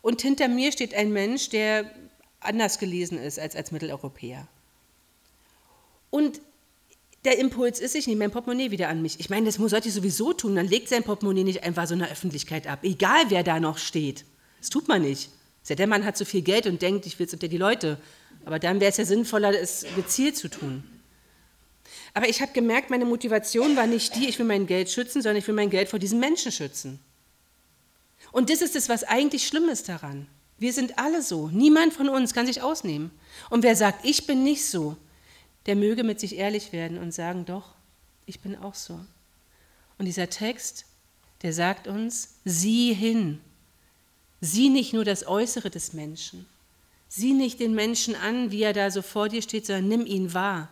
und 0.00 0.22
hinter 0.22 0.48
mir 0.48 0.72
steht 0.72 0.94
ein 0.94 1.12
Mensch, 1.12 1.50
der 1.50 1.90
anders 2.40 2.78
gelesen 2.78 3.18
ist 3.18 3.38
als 3.38 3.54
als 3.54 3.70
Mitteleuropäer. 3.70 4.48
Und 6.10 6.40
der 7.24 7.38
Impuls 7.38 7.80
ist, 7.80 7.94
ich 7.94 8.06
nehme 8.06 8.20
mein 8.20 8.30
Portemonnaie 8.30 8.70
wieder 8.70 8.88
an 8.88 9.02
mich. 9.02 9.18
Ich 9.18 9.30
meine, 9.30 9.46
das 9.46 9.56
sollte 9.56 9.88
ich 9.88 9.94
sowieso 9.94 10.32
tun. 10.32 10.54
Dann 10.54 10.68
legt 10.68 10.88
sein 10.88 11.02
Portemonnaie 11.02 11.44
nicht 11.44 11.64
einfach 11.64 11.86
so 11.86 11.94
in 11.94 12.00
der 12.00 12.10
Öffentlichkeit 12.10 12.66
ab. 12.66 12.80
Egal, 12.82 13.24
wer 13.28 13.42
da 13.42 13.58
noch 13.58 13.78
steht. 13.78 14.24
Das 14.60 14.70
tut 14.70 14.86
man 14.88 15.02
nicht. 15.02 15.30
Der 15.68 15.86
Mann 15.88 16.04
hat 16.04 16.16
so 16.16 16.24
viel 16.24 16.42
Geld 16.42 16.66
und 16.66 16.80
denkt, 16.80 17.06
ich 17.06 17.18
will 17.18 17.26
es 17.26 17.32
unter 17.32 17.48
die 17.48 17.58
Leute. 17.58 17.98
Aber 18.44 18.60
dann 18.60 18.78
wäre 18.78 18.90
es 18.90 18.96
ja 18.96 19.04
sinnvoller, 19.04 19.58
es 19.58 19.84
gezielt 19.96 20.36
zu 20.36 20.48
tun. 20.48 20.84
Aber 22.14 22.28
ich 22.28 22.40
habe 22.40 22.52
gemerkt, 22.52 22.90
meine 22.90 23.04
Motivation 23.04 23.76
war 23.76 23.86
nicht 23.86 24.14
die, 24.14 24.28
ich 24.28 24.38
will 24.38 24.46
mein 24.46 24.66
Geld 24.66 24.88
schützen, 24.88 25.20
sondern 25.20 25.38
ich 25.38 25.46
will 25.46 25.54
mein 25.54 25.70
Geld 25.70 25.88
vor 25.88 25.98
diesen 25.98 26.20
Menschen 26.20 26.52
schützen. 26.52 27.00
Und 28.32 28.50
das 28.50 28.62
ist 28.62 28.76
es, 28.76 28.88
was 28.88 29.04
eigentlich 29.04 29.46
schlimm 29.46 29.68
ist 29.68 29.88
daran. 29.88 30.26
Wir 30.58 30.72
sind 30.72 30.98
alle 30.98 31.22
so. 31.22 31.48
Niemand 31.48 31.92
von 31.92 32.08
uns 32.08 32.32
kann 32.32 32.46
sich 32.46 32.62
ausnehmen. 32.62 33.10
Und 33.50 33.62
wer 33.62 33.76
sagt, 33.76 34.04
ich 34.04 34.26
bin 34.26 34.44
nicht 34.44 34.64
so, 34.64 34.96
der 35.66 35.76
möge 35.76 36.04
mit 36.04 36.20
sich 36.20 36.36
ehrlich 36.36 36.72
werden 36.72 36.98
und 36.98 37.12
sagen, 37.12 37.44
doch, 37.44 37.74
ich 38.24 38.40
bin 38.40 38.56
auch 38.56 38.74
so. 38.74 38.98
Und 39.98 40.06
dieser 40.06 40.30
Text, 40.30 40.84
der 41.42 41.52
sagt 41.52 41.86
uns, 41.86 42.36
sieh 42.44 42.94
hin. 42.94 43.40
Sieh 44.40 44.68
nicht 44.68 44.92
nur 44.92 45.04
das 45.04 45.26
Äußere 45.26 45.70
des 45.70 45.92
Menschen. 45.92 46.46
Sieh 47.08 47.32
nicht 47.32 47.60
den 47.60 47.74
Menschen 47.74 48.14
an, 48.14 48.50
wie 48.50 48.62
er 48.62 48.72
da 48.72 48.90
so 48.90 49.02
vor 49.02 49.28
dir 49.28 49.42
steht, 49.42 49.66
sondern 49.66 49.88
nimm 49.88 50.06
ihn 50.06 50.34
wahr. 50.34 50.68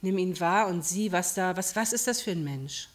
Nimm 0.00 0.18
ihn 0.18 0.38
wahr 0.38 0.68
und 0.68 0.84
sieh, 0.84 1.12
was 1.12 1.34
da, 1.34 1.56
was, 1.56 1.74
was 1.76 1.92
ist 1.92 2.06
das 2.06 2.20
für 2.20 2.32
ein 2.32 2.44
Mensch? 2.44 2.88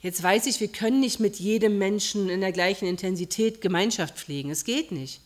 Jetzt 0.00 0.22
weiß 0.22 0.46
ich, 0.46 0.60
wir 0.60 0.68
können 0.68 1.00
nicht 1.00 1.20
mit 1.20 1.36
jedem 1.36 1.78
Menschen 1.78 2.28
in 2.28 2.40
der 2.40 2.52
gleichen 2.52 2.86
Intensität 2.86 3.60
Gemeinschaft 3.60 4.16
pflegen. 4.16 4.50
Es 4.50 4.64
geht 4.64 4.90
nicht. 4.90 5.20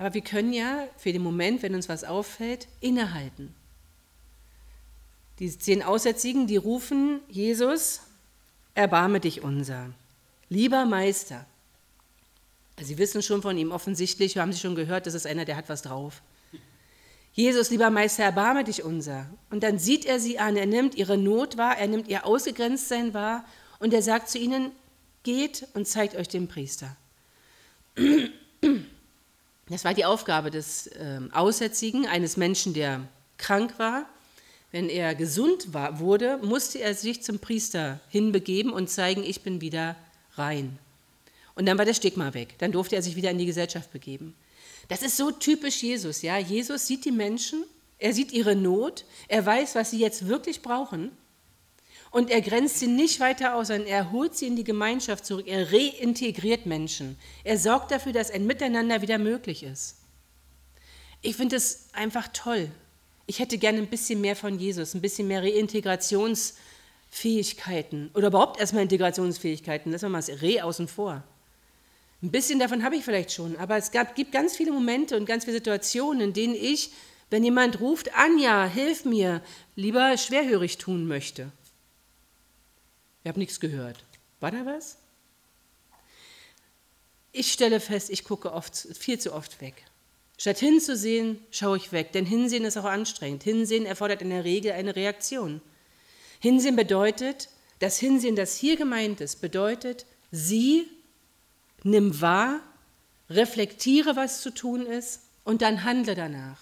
Aber 0.00 0.14
wir 0.14 0.22
können 0.22 0.54
ja 0.54 0.88
für 0.96 1.12
den 1.12 1.20
Moment, 1.20 1.62
wenn 1.62 1.74
uns 1.74 1.90
was 1.90 2.04
auffällt, 2.04 2.68
innehalten. 2.80 3.54
Die 5.38 5.58
zehn 5.58 5.82
Aussätzigen, 5.82 6.46
die 6.46 6.56
rufen, 6.56 7.20
Jesus, 7.28 8.00
erbarme 8.74 9.20
dich 9.20 9.42
unser. 9.42 9.90
Lieber 10.48 10.86
Meister. 10.86 11.44
Sie 12.80 12.96
wissen 12.96 13.20
schon 13.20 13.42
von 13.42 13.58
ihm 13.58 13.72
offensichtlich, 13.72 14.38
haben 14.38 14.54
Sie 14.54 14.60
schon 14.60 14.74
gehört, 14.74 15.06
das 15.06 15.12
ist 15.12 15.26
einer, 15.26 15.44
der 15.44 15.56
hat 15.56 15.68
was 15.68 15.82
drauf. 15.82 16.22
Jesus, 17.34 17.68
lieber 17.68 17.90
Meister, 17.90 18.24
erbarme 18.24 18.64
dich 18.64 18.82
unser. 18.82 19.26
Und 19.50 19.62
dann 19.62 19.78
sieht 19.78 20.06
er 20.06 20.18
sie 20.18 20.38
an, 20.38 20.56
er 20.56 20.64
nimmt 20.64 20.94
ihre 20.94 21.18
Not 21.18 21.58
wahr, 21.58 21.76
er 21.76 21.88
nimmt 21.88 22.08
ihr 22.08 22.24
Ausgegrenztsein 22.24 23.12
wahr 23.12 23.44
und 23.80 23.92
er 23.92 24.00
sagt 24.00 24.30
zu 24.30 24.38
ihnen, 24.38 24.72
geht 25.24 25.68
und 25.74 25.86
zeigt 25.86 26.16
euch 26.16 26.28
den 26.28 26.48
Priester. 26.48 26.96
Das 29.70 29.84
war 29.84 29.94
die 29.94 30.04
Aufgabe 30.04 30.50
des 30.50 30.88
äh, 30.88 31.20
Aussätzigen, 31.32 32.06
eines 32.06 32.36
Menschen, 32.36 32.74
der 32.74 33.02
krank 33.38 33.78
war. 33.78 34.04
Wenn 34.72 34.88
er 34.88 35.14
gesund 35.14 35.72
war, 35.72 36.00
wurde, 36.00 36.38
musste 36.42 36.80
er 36.80 36.94
sich 36.94 37.22
zum 37.22 37.38
Priester 37.38 38.00
hinbegeben 38.08 38.72
und 38.72 38.90
zeigen, 38.90 39.22
ich 39.22 39.42
bin 39.42 39.60
wieder 39.60 39.94
rein. 40.34 40.78
Und 41.54 41.66
dann 41.66 41.78
war 41.78 41.84
das 41.84 41.96
Stigma 41.98 42.34
weg. 42.34 42.54
Dann 42.58 42.72
durfte 42.72 42.96
er 42.96 43.02
sich 43.02 43.14
wieder 43.14 43.30
in 43.30 43.38
die 43.38 43.46
Gesellschaft 43.46 43.92
begeben. 43.92 44.34
Das 44.88 45.02
ist 45.02 45.16
so 45.16 45.30
typisch 45.30 45.82
Jesus, 45.82 46.22
ja. 46.22 46.36
Jesus 46.36 46.88
sieht 46.88 47.04
die 47.04 47.12
Menschen, 47.12 47.64
er 47.98 48.12
sieht 48.12 48.32
ihre 48.32 48.56
Not, 48.56 49.04
er 49.28 49.46
weiß, 49.46 49.76
was 49.76 49.90
sie 49.90 50.00
jetzt 50.00 50.26
wirklich 50.26 50.62
brauchen. 50.62 51.12
Und 52.10 52.30
er 52.30 52.40
grenzt 52.40 52.80
sie 52.80 52.88
nicht 52.88 53.20
weiter 53.20 53.54
aus, 53.54 53.68
sondern 53.68 53.86
er 53.86 54.10
holt 54.10 54.36
sie 54.36 54.48
in 54.48 54.56
die 54.56 54.64
Gemeinschaft 54.64 55.24
zurück. 55.24 55.46
Er 55.46 55.72
reintegriert 55.72 56.66
Menschen. 56.66 57.16
Er 57.44 57.56
sorgt 57.56 57.92
dafür, 57.92 58.12
dass 58.12 58.32
ein 58.32 58.46
Miteinander 58.46 59.00
wieder 59.00 59.18
möglich 59.18 59.62
ist. 59.62 60.00
Ich 61.22 61.36
finde 61.36 61.56
es 61.56 61.88
einfach 61.92 62.28
toll. 62.32 62.70
Ich 63.26 63.38
hätte 63.38 63.58
gerne 63.58 63.78
ein 63.78 63.86
bisschen 63.86 64.20
mehr 64.20 64.34
von 64.34 64.58
Jesus, 64.58 64.94
ein 64.94 65.00
bisschen 65.00 65.28
mehr 65.28 65.40
Reintegrationsfähigkeiten 65.42 68.10
oder 68.14 68.26
überhaupt 68.26 68.58
erstmal 68.58 68.82
Integrationsfähigkeiten. 68.82 69.92
Lassen 69.92 70.06
wir 70.06 70.08
mal 70.08 70.18
das 70.18 70.42
Re 70.42 70.64
außen 70.64 70.88
vor. 70.88 71.22
Ein 72.22 72.32
bisschen 72.32 72.58
davon 72.58 72.82
habe 72.82 72.96
ich 72.96 73.04
vielleicht 73.04 73.30
schon, 73.32 73.56
aber 73.56 73.76
es 73.76 73.92
gab, 73.92 74.16
gibt 74.16 74.32
ganz 74.32 74.56
viele 74.56 74.72
Momente 74.72 75.16
und 75.16 75.26
ganz 75.26 75.44
viele 75.44 75.58
Situationen, 75.58 76.20
in 76.20 76.32
denen 76.32 76.54
ich, 76.54 76.90
wenn 77.30 77.44
jemand 77.44 77.80
ruft, 77.80 78.12
Anja, 78.14 78.66
hilf 78.66 79.04
mir, 79.04 79.42
lieber 79.76 80.18
schwerhörig 80.18 80.78
tun 80.78 81.06
möchte. 81.06 81.52
Ich 83.22 83.28
habe 83.28 83.38
nichts 83.38 83.60
gehört. 83.60 84.04
War 84.40 84.50
da 84.50 84.64
was? 84.64 84.96
Ich 87.32 87.52
stelle 87.52 87.80
fest, 87.80 88.10
ich 88.10 88.24
gucke 88.24 88.52
oft, 88.52 88.76
viel 88.76 89.18
zu 89.18 89.32
oft 89.32 89.60
weg. 89.60 89.84
Statt 90.36 90.58
hinzusehen, 90.58 91.38
schaue 91.50 91.76
ich 91.76 91.92
weg, 91.92 92.12
denn 92.12 92.24
Hinsehen 92.24 92.64
ist 92.64 92.78
auch 92.78 92.84
anstrengend. 92.84 93.42
Hinsehen 93.42 93.84
erfordert 93.84 94.22
in 94.22 94.30
der 94.30 94.44
Regel 94.44 94.72
eine 94.72 94.96
Reaktion. 94.96 95.60
Hinsehen 96.40 96.76
bedeutet, 96.76 97.50
das 97.78 97.98
Hinsehen, 97.98 98.36
das 98.36 98.56
hier 98.56 98.76
gemeint 98.76 99.20
ist, 99.20 99.42
bedeutet, 99.42 100.06
sie 100.30 100.88
nimm 101.82 102.20
wahr, 102.20 102.60
reflektiere, 103.28 104.16
was 104.16 104.40
zu 104.40 104.50
tun 104.50 104.86
ist 104.86 105.20
und 105.44 105.62
dann 105.62 105.84
handle 105.84 106.14
danach. 106.14 106.58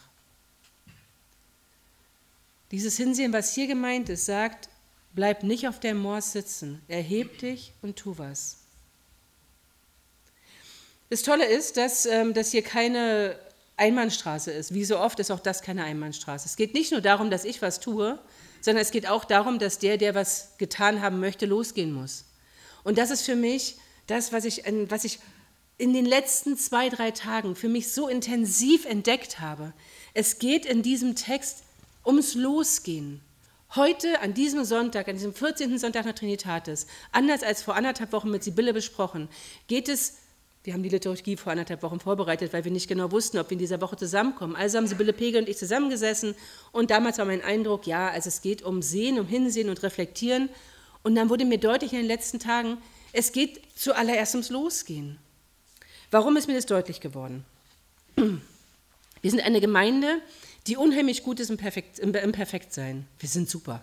Dieses 2.72 2.96
Hinsehen, 2.96 3.32
was 3.32 3.54
hier 3.54 3.66
gemeint 3.66 4.08
ist, 4.08 4.26
sagt, 4.26 4.68
bleib 5.12 5.42
nicht 5.42 5.68
auf 5.68 5.80
der 5.80 5.94
Moors 5.94 6.32
sitzen, 6.32 6.82
erheb 6.88 7.38
dich 7.38 7.72
und 7.82 7.96
tu 7.96 8.18
was. 8.18 8.58
Das 11.10 11.22
Tolle 11.22 11.46
ist, 11.46 11.76
dass 11.76 12.04
ähm, 12.06 12.34
das 12.34 12.50
hier 12.50 12.62
keine 12.62 13.38
Einbahnstraße 13.78 14.50
ist. 14.50 14.74
Wie 14.74 14.84
so 14.84 14.98
oft 14.98 15.18
ist 15.20 15.30
auch 15.30 15.40
das 15.40 15.62
keine 15.62 15.84
Einbahnstraße. 15.84 16.46
Es 16.46 16.56
geht 16.56 16.74
nicht 16.74 16.92
nur 16.92 17.00
darum, 17.00 17.30
dass 17.30 17.44
ich 17.44 17.62
was 17.62 17.80
tue, 17.80 18.18
sondern 18.60 18.82
es 18.82 18.90
geht 18.90 19.08
auch 19.08 19.24
darum, 19.24 19.58
dass 19.58 19.78
der, 19.78 19.96
der 19.96 20.14
was 20.14 20.54
getan 20.58 21.00
haben 21.00 21.20
möchte, 21.20 21.46
losgehen 21.46 21.92
muss. 21.92 22.24
Und 22.84 22.98
das 22.98 23.10
ist 23.10 23.22
für 23.22 23.36
mich 23.36 23.76
das, 24.06 24.32
was 24.32 24.44
ich, 24.44 24.64
was 24.88 25.04
ich 25.04 25.18
in 25.78 25.92
den 25.92 26.04
letzten 26.04 26.56
zwei, 26.56 26.88
drei 26.88 27.12
Tagen 27.12 27.54
für 27.54 27.68
mich 27.68 27.92
so 27.92 28.08
intensiv 28.08 28.84
entdeckt 28.84 29.40
habe. 29.40 29.72
Es 30.12 30.38
geht 30.38 30.66
in 30.66 30.82
diesem 30.82 31.14
Text 31.14 31.62
ums 32.04 32.34
Losgehen. 32.34 33.20
Heute, 33.76 34.22
an 34.22 34.32
diesem 34.32 34.64
Sonntag, 34.64 35.08
an 35.08 35.16
diesem 35.16 35.34
14. 35.34 35.78
Sonntag 35.78 36.06
nach 36.06 36.14
Trinitatis, 36.14 36.86
anders 37.12 37.42
als 37.42 37.62
vor 37.62 37.76
anderthalb 37.76 38.12
Wochen 38.12 38.30
mit 38.30 38.42
Sibylle 38.42 38.72
besprochen, 38.72 39.28
geht 39.66 39.90
es, 39.90 40.14
wir 40.64 40.72
haben 40.72 40.82
die 40.82 40.88
Liturgie 40.88 41.36
vor 41.36 41.52
anderthalb 41.52 41.82
Wochen 41.82 42.00
vorbereitet, 42.00 42.54
weil 42.54 42.64
wir 42.64 42.72
nicht 42.72 42.88
genau 42.88 43.12
wussten, 43.12 43.36
ob 43.38 43.50
wir 43.50 43.56
in 43.56 43.58
dieser 43.58 43.82
Woche 43.82 43.98
zusammenkommen. 43.98 44.56
Also 44.56 44.78
haben 44.78 44.86
Sibylle 44.86 45.12
Pegel 45.12 45.42
und 45.42 45.50
ich 45.50 45.58
zusammengesessen 45.58 46.34
und 46.72 46.90
damals 46.90 47.18
war 47.18 47.26
mein 47.26 47.42
Eindruck, 47.42 47.86
ja, 47.86 48.08
also 48.08 48.28
es 48.28 48.40
geht 48.40 48.62
um 48.62 48.80
Sehen, 48.80 49.20
um 49.20 49.26
Hinsehen 49.26 49.68
und 49.68 49.82
Reflektieren. 49.82 50.48
Und 51.02 51.14
dann 51.14 51.28
wurde 51.28 51.44
mir 51.44 51.58
deutlich 51.58 51.92
in 51.92 51.98
den 51.98 52.06
letzten 52.06 52.38
Tagen, 52.38 52.78
es 53.12 53.32
geht 53.32 53.60
zuallererst 53.76 54.34
ums 54.34 54.48
Losgehen. 54.48 55.18
Warum 56.10 56.38
ist 56.38 56.48
mir 56.48 56.54
das 56.54 56.64
deutlich 56.64 57.00
geworden? 57.00 57.44
Wir 58.16 59.30
sind 59.30 59.40
eine 59.40 59.60
Gemeinde, 59.60 60.22
die 60.68 60.76
unheimlich 60.76 61.22
gut 61.22 61.40
ist 61.40 61.50
im, 61.50 61.56
Perfekt, 61.56 61.98
im, 61.98 62.14
im 62.14 62.32
Perfektsein. 62.32 63.06
Wir 63.18 63.28
sind 63.28 63.48
super. 63.48 63.82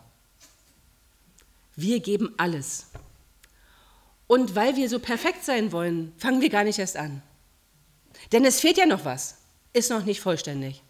Wir 1.75 1.99
geben 1.99 2.33
alles. 2.37 2.85
Und 4.27 4.55
weil 4.55 4.75
wir 4.75 4.89
so 4.89 4.99
perfekt 4.99 5.43
sein 5.43 5.71
wollen, 5.71 6.13
fangen 6.17 6.41
wir 6.41 6.49
gar 6.49 6.63
nicht 6.63 6.79
erst 6.79 6.97
an. 6.97 7.21
Denn 8.31 8.45
es 8.45 8.59
fehlt 8.59 8.77
ja 8.77 8.85
noch 8.85 9.05
was, 9.05 9.37
ist 9.73 9.89
noch 9.89 10.05
nicht 10.05 10.21
vollständig. 10.21 10.81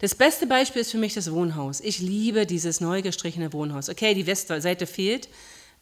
Das 0.00 0.14
beste 0.14 0.46
Beispiel 0.46 0.82
ist 0.82 0.90
für 0.90 0.98
mich 0.98 1.14
das 1.14 1.32
Wohnhaus. 1.32 1.80
Ich 1.80 1.98
liebe 1.98 2.46
dieses 2.46 2.80
neu 2.80 3.02
gestrichene 3.02 3.52
Wohnhaus. 3.52 3.88
Okay, 3.88 4.14
die 4.14 4.26
Westseite 4.26 4.86
fehlt, 4.86 5.28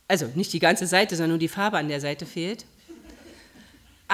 also 0.07 0.27
nicht 0.35 0.53
die 0.53 0.61
ganze 0.61 0.87
Seite, 0.87 1.17
sondern 1.17 1.31
nur 1.31 1.39
die 1.39 1.49
Farbe 1.49 1.79
an 1.79 1.89
der 1.89 2.01
Seite 2.01 2.27
fehlt. 2.27 2.65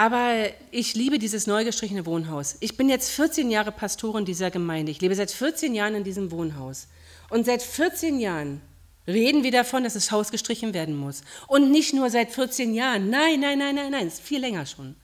Aber 0.00 0.48
ich 0.70 0.94
liebe 0.94 1.18
dieses 1.18 1.46
neu 1.46 1.62
gestrichene 1.62 2.06
Wohnhaus. 2.06 2.56
Ich 2.60 2.78
bin 2.78 2.88
jetzt 2.88 3.10
14 3.10 3.50
Jahre 3.50 3.70
Pastorin 3.70 4.24
dieser 4.24 4.50
Gemeinde. 4.50 4.90
Ich 4.90 5.02
lebe 5.02 5.14
seit 5.14 5.30
14 5.30 5.74
Jahren 5.74 5.94
in 5.94 6.04
diesem 6.04 6.30
Wohnhaus. 6.30 6.88
Und 7.28 7.44
seit 7.44 7.62
14 7.62 8.18
Jahren 8.18 8.62
reden 9.06 9.42
wir 9.42 9.50
davon, 9.50 9.84
dass 9.84 9.92
das 9.92 10.10
Haus 10.10 10.30
gestrichen 10.30 10.72
werden 10.72 10.96
muss. 10.96 11.20
Und 11.48 11.70
nicht 11.70 11.92
nur 11.92 12.08
seit 12.08 12.30
14 12.32 12.72
Jahren. 12.72 13.10
Nein, 13.10 13.40
nein, 13.40 13.58
nein, 13.58 13.74
nein, 13.74 13.90
nein, 13.90 14.06
es 14.06 14.14
ist 14.14 14.22
viel 14.22 14.40
länger 14.40 14.64
schon. 14.64 14.96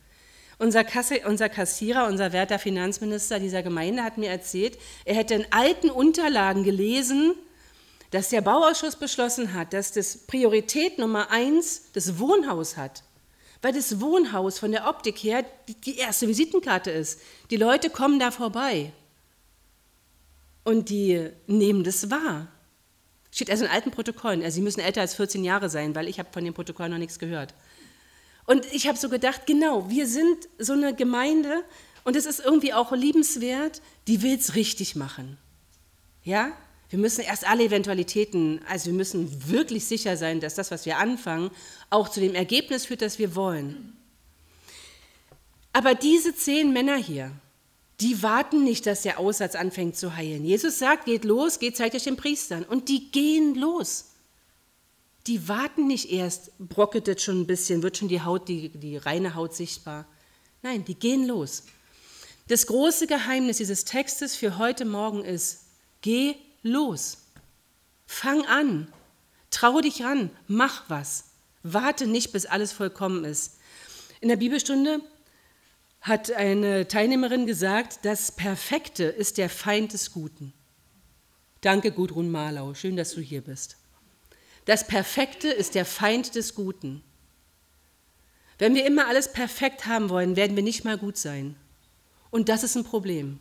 Unser, 0.58 0.82
Kasse, 0.82 1.20
unser 1.26 1.50
Kassierer, 1.50 2.06
unser 2.06 2.32
werter 2.32 2.58
Finanzminister 2.58 3.38
dieser 3.38 3.62
Gemeinde 3.62 4.02
hat 4.02 4.16
mir 4.16 4.30
erzählt, 4.30 4.78
er 5.04 5.16
hätte 5.16 5.34
in 5.34 5.46
alten 5.50 5.90
Unterlagen 5.90 6.64
gelesen, 6.64 7.34
dass 8.12 8.30
der 8.30 8.40
Bauausschuss 8.40 8.96
beschlossen 8.96 9.52
hat, 9.52 9.74
dass 9.74 9.92
das 9.92 10.16
Priorität 10.16 10.98
Nummer 10.98 11.30
eins 11.30 11.92
das 11.92 12.18
Wohnhaus 12.18 12.78
hat. 12.78 13.02
Weil 13.66 13.72
das 13.72 14.00
Wohnhaus 14.00 14.60
von 14.60 14.70
der 14.70 14.86
Optik 14.86 15.18
her 15.24 15.44
die 15.84 15.96
erste 15.96 16.28
Visitenkarte 16.28 16.92
ist. 16.92 17.20
Die 17.50 17.56
Leute 17.56 17.90
kommen 17.90 18.20
da 18.20 18.30
vorbei. 18.30 18.92
Und 20.62 20.88
die 20.88 21.30
nehmen 21.48 21.82
das 21.82 22.08
wahr. 22.08 22.46
Steht 23.32 23.50
also 23.50 23.64
in 23.64 23.70
alten 23.72 23.90
Protokollen. 23.90 24.44
Also 24.44 24.54
sie 24.54 24.60
müssen 24.60 24.78
älter 24.78 25.00
als 25.00 25.16
14 25.16 25.42
Jahre 25.42 25.68
sein, 25.68 25.96
weil 25.96 26.06
ich 26.08 26.20
habe 26.20 26.28
von 26.30 26.44
dem 26.44 26.54
Protokoll 26.54 26.88
noch 26.88 26.98
nichts 26.98 27.18
gehört. 27.18 27.54
Und 28.44 28.72
ich 28.72 28.86
habe 28.86 28.96
so 28.96 29.08
gedacht, 29.08 29.48
genau, 29.48 29.90
wir 29.90 30.06
sind 30.06 30.48
so 30.60 30.74
eine 30.74 30.94
Gemeinde 30.94 31.64
und 32.04 32.14
es 32.14 32.24
ist 32.24 32.38
irgendwie 32.38 32.72
auch 32.72 32.92
liebenswert, 32.92 33.82
die 34.06 34.22
will 34.22 34.38
es 34.38 34.54
richtig 34.54 34.94
machen. 34.94 35.38
Ja? 36.22 36.52
Wir 36.88 36.98
müssen 36.98 37.22
erst 37.22 37.46
alle 37.48 37.64
Eventualitäten, 37.64 38.60
also 38.68 38.86
wir 38.86 38.92
müssen 38.92 39.50
wirklich 39.50 39.84
sicher 39.86 40.16
sein, 40.16 40.40
dass 40.40 40.54
das, 40.54 40.70
was 40.70 40.86
wir 40.86 40.98
anfangen, 40.98 41.50
auch 41.90 42.08
zu 42.08 42.20
dem 42.20 42.34
Ergebnis 42.34 42.86
führt, 42.86 43.02
das 43.02 43.18
wir 43.18 43.34
wollen. 43.34 43.96
Aber 45.72 45.94
diese 45.94 46.34
zehn 46.34 46.72
Männer 46.72 46.96
hier, 46.96 47.32
die 48.00 48.22
warten 48.22 48.62
nicht, 48.62 48.86
dass 48.86 49.02
der 49.02 49.18
Aussatz 49.18 49.54
anfängt 49.54 49.96
zu 49.96 50.16
heilen. 50.16 50.44
Jesus 50.44 50.78
sagt, 50.78 51.06
geht 51.06 51.24
los, 51.24 51.58
geht, 51.58 51.76
zeigt 51.76 51.94
euch 51.94 52.04
den 52.04 52.16
Priestern. 52.16 52.62
Und 52.62 52.88
die 52.88 53.10
gehen 53.10 53.54
los. 53.54 54.12
Die 55.26 55.48
warten 55.48 55.86
nicht 55.86 56.12
erst, 56.12 56.52
brockelt 56.58 57.08
es 57.08 57.22
schon 57.22 57.40
ein 57.40 57.46
bisschen, 57.46 57.82
wird 57.82 57.96
schon 57.96 58.08
die 58.08 58.22
Haut, 58.22 58.48
die, 58.48 58.68
die 58.68 58.96
reine 58.96 59.34
Haut 59.34 59.54
sichtbar. 59.54 60.06
Nein, 60.62 60.84
die 60.84 60.94
gehen 60.94 61.26
los. 61.26 61.64
Das 62.48 62.66
große 62.66 63.06
Geheimnis 63.06 63.56
dieses 63.56 63.84
Textes 63.84 64.36
für 64.36 64.58
heute 64.58 64.84
Morgen 64.84 65.24
ist, 65.24 65.62
geh 66.00 66.36
los. 66.66 67.18
Fang 68.06 68.44
an. 68.46 68.92
Trau 69.50 69.80
dich 69.80 70.02
ran. 70.02 70.30
Mach 70.46 70.84
was. 70.88 71.24
Warte 71.62 72.06
nicht, 72.06 72.32
bis 72.32 72.46
alles 72.46 72.72
vollkommen 72.72 73.24
ist. 73.24 73.58
In 74.20 74.28
der 74.28 74.36
Bibelstunde 74.36 75.00
hat 76.00 76.30
eine 76.30 76.86
Teilnehmerin 76.86 77.46
gesagt, 77.46 78.00
das 78.04 78.32
Perfekte 78.32 79.04
ist 79.04 79.38
der 79.38 79.50
Feind 79.50 79.92
des 79.92 80.12
Guten. 80.12 80.52
Danke, 81.60 81.90
Gudrun 81.90 82.30
Marlau. 82.30 82.74
Schön, 82.74 82.96
dass 82.96 83.14
du 83.14 83.20
hier 83.20 83.40
bist. 83.40 83.76
Das 84.66 84.86
Perfekte 84.86 85.48
ist 85.48 85.74
der 85.74 85.84
Feind 85.84 86.34
des 86.34 86.54
Guten. 86.54 87.02
Wenn 88.58 88.74
wir 88.74 88.86
immer 88.86 89.06
alles 89.06 89.32
perfekt 89.32 89.86
haben 89.86 90.08
wollen, 90.08 90.36
werden 90.36 90.56
wir 90.56 90.62
nicht 90.62 90.84
mal 90.84 90.96
gut 90.96 91.16
sein. 91.16 91.56
Und 92.30 92.48
das 92.48 92.62
ist 92.62 92.76
ein 92.76 92.84
Problem. 92.84 93.38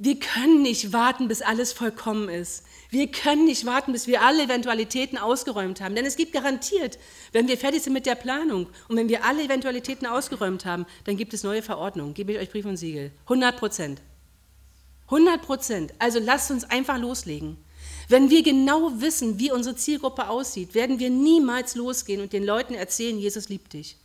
Wir 0.00 0.20
können 0.20 0.62
nicht 0.62 0.92
warten, 0.92 1.26
bis 1.26 1.42
alles 1.42 1.72
vollkommen 1.72 2.28
ist. 2.28 2.62
Wir 2.88 3.10
können 3.10 3.46
nicht 3.46 3.66
warten, 3.66 3.90
bis 3.90 4.06
wir 4.06 4.22
alle 4.22 4.44
Eventualitäten 4.44 5.18
ausgeräumt 5.18 5.80
haben. 5.80 5.96
Denn 5.96 6.06
es 6.06 6.14
gibt 6.14 6.32
garantiert, 6.32 7.00
wenn 7.32 7.48
wir 7.48 7.58
fertig 7.58 7.82
sind 7.82 7.94
mit 7.94 8.06
der 8.06 8.14
Planung 8.14 8.68
und 8.86 8.96
wenn 8.96 9.08
wir 9.08 9.24
alle 9.24 9.42
Eventualitäten 9.42 10.06
ausgeräumt 10.06 10.64
haben, 10.64 10.86
dann 11.02 11.16
gibt 11.16 11.34
es 11.34 11.42
neue 11.42 11.62
Verordnungen. 11.62 12.14
Gebe 12.14 12.32
ich 12.32 12.38
euch 12.38 12.50
Brief 12.50 12.64
und 12.64 12.76
Siegel. 12.76 13.10
100 13.24 13.56
Prozent. 13.56 14.00
100 15.06 15.42
Prozent. 15.42 15.92
Also 15.98 16.20
lasst 16.20 16.52
uns 16.52 16.62
einfach 16.62 16.98
loslegen. 16.98 17.56
Wenn 18.08 18.30
wir 18.30 18.44
genau 18.44 19.00
wissen, 19.00 19.40
wie 19.40 19.50
unsere 19.50 19.74
Zielgruppe 19.74 20.28
aussieht, 20.28 20.74
werden 20.74 21.00
wir 21.00 21.10
niemals 21.10 21.74
losgehen 21.74 22.22
und 22.22 22.32
den 22.32 22.44
Leuten 22.44 22.74
erzählen, 22.74 23.18
Jesus 23.18 23.48
liebt 23.48 23.72
dich. 23.72 23.96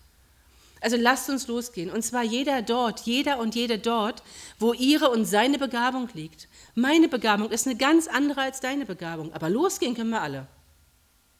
Also 0.84 0.98
lasst 0.98 1.30
uns 1.30 1.48
losgehen. 1.48 1.90
Und 1.90 2.04
zwar 2.04 2.24
jeder 2.24 2.62
dort, 2.62 3.00
jeder 3.06 3.40
und 3.40 3.56
jede 3.56 3.80
dort, 3.80 4.22
wo 4.60 4.74
ihre 4.74 5.12
und 5.12 5.24
seine 5.24 5.58
Begabung 5.58 6.10
liegt. 6.14 6.50
Meine 6.76 7.08
Begabung 7.08 7.52
ist 7.52 7.66
eine 7.66 7.78
ganz 7.78 8.08
andere 8.08 8.42
als 8.42 8.60
deine 8.60 8.86
Begabung. 8.86 9.32
Aber 9.32 9.50
losgehen 9.50 9.96
können 9.96 10.10
wir 10.10 10.22
alle. 10.22 10.46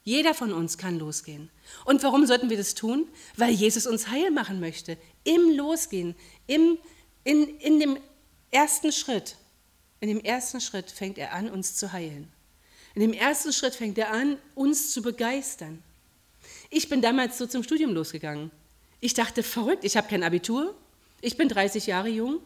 Jeder 0.06 0.34
von 0.34 0.54
uns 0.54 0.78
kann 0.78 0.98
losgehen. 0.98 1.50
Und 1.84 2.04
warum 2.04 2.26
sollten 2.26 2.50
wir 2.50 2.56
das 2.56 2.74
tun? 2.74 3.06
Weil 3.36 3.52
Jesus 3.52 3.86
uns 3.86 4.08
heil 4.08 4.32
machen 4.32 4.62
möchte. 4.62 4.98
Im 5.26 5.58
Losgehen, 5.58 6.16
im, 6.48 6.78
in, 7.26 7.60
in 7.60 7.82
dem 7.82 7.98
ersten 8.50 8.94
Schritt, 8.94 9.36
in 10.00 10.08
dem 10.08 10.22
ersten 10.22 10.62
Schritt 10.62 10.90
fängt 10.90 11.18
er 11.18 11.34
an, 11.34 11.50
uns 11.50 11.76
zu 11.76 11.92
heilen. 11.92 12.32
In 12.96 13.02
dem 13.02 13.12
ersten 13.12 13.52
Schritt 13.52 13.76
fängt 13.76 13.98
er 13.98 14.12
an, 14.12 14.38
uns 14.56 14.92
zu 14.92 15.02
begeistern. 15.02 15.84
Ich 16.70 16.88
bin 16.88 17.02
damals 17.02 17.38
so 17.38 17.46
zum 17.46 17.64
Studium 17.64 17.94
losgegangen. 17.94 18.50
Ich 19.04 19.14
dachte, 19.14 19.44
verrückt, 19.44 19.84
ich 19.84 19.98
habe 19.98 20.08
kein 20.08 20.24
Abitur, 20.24 20.74
ich 21.20 21.36
bin 21.36 21.50
30 21.50 21.88
Jahre 21.88 22.08
jung, 22.08 22.40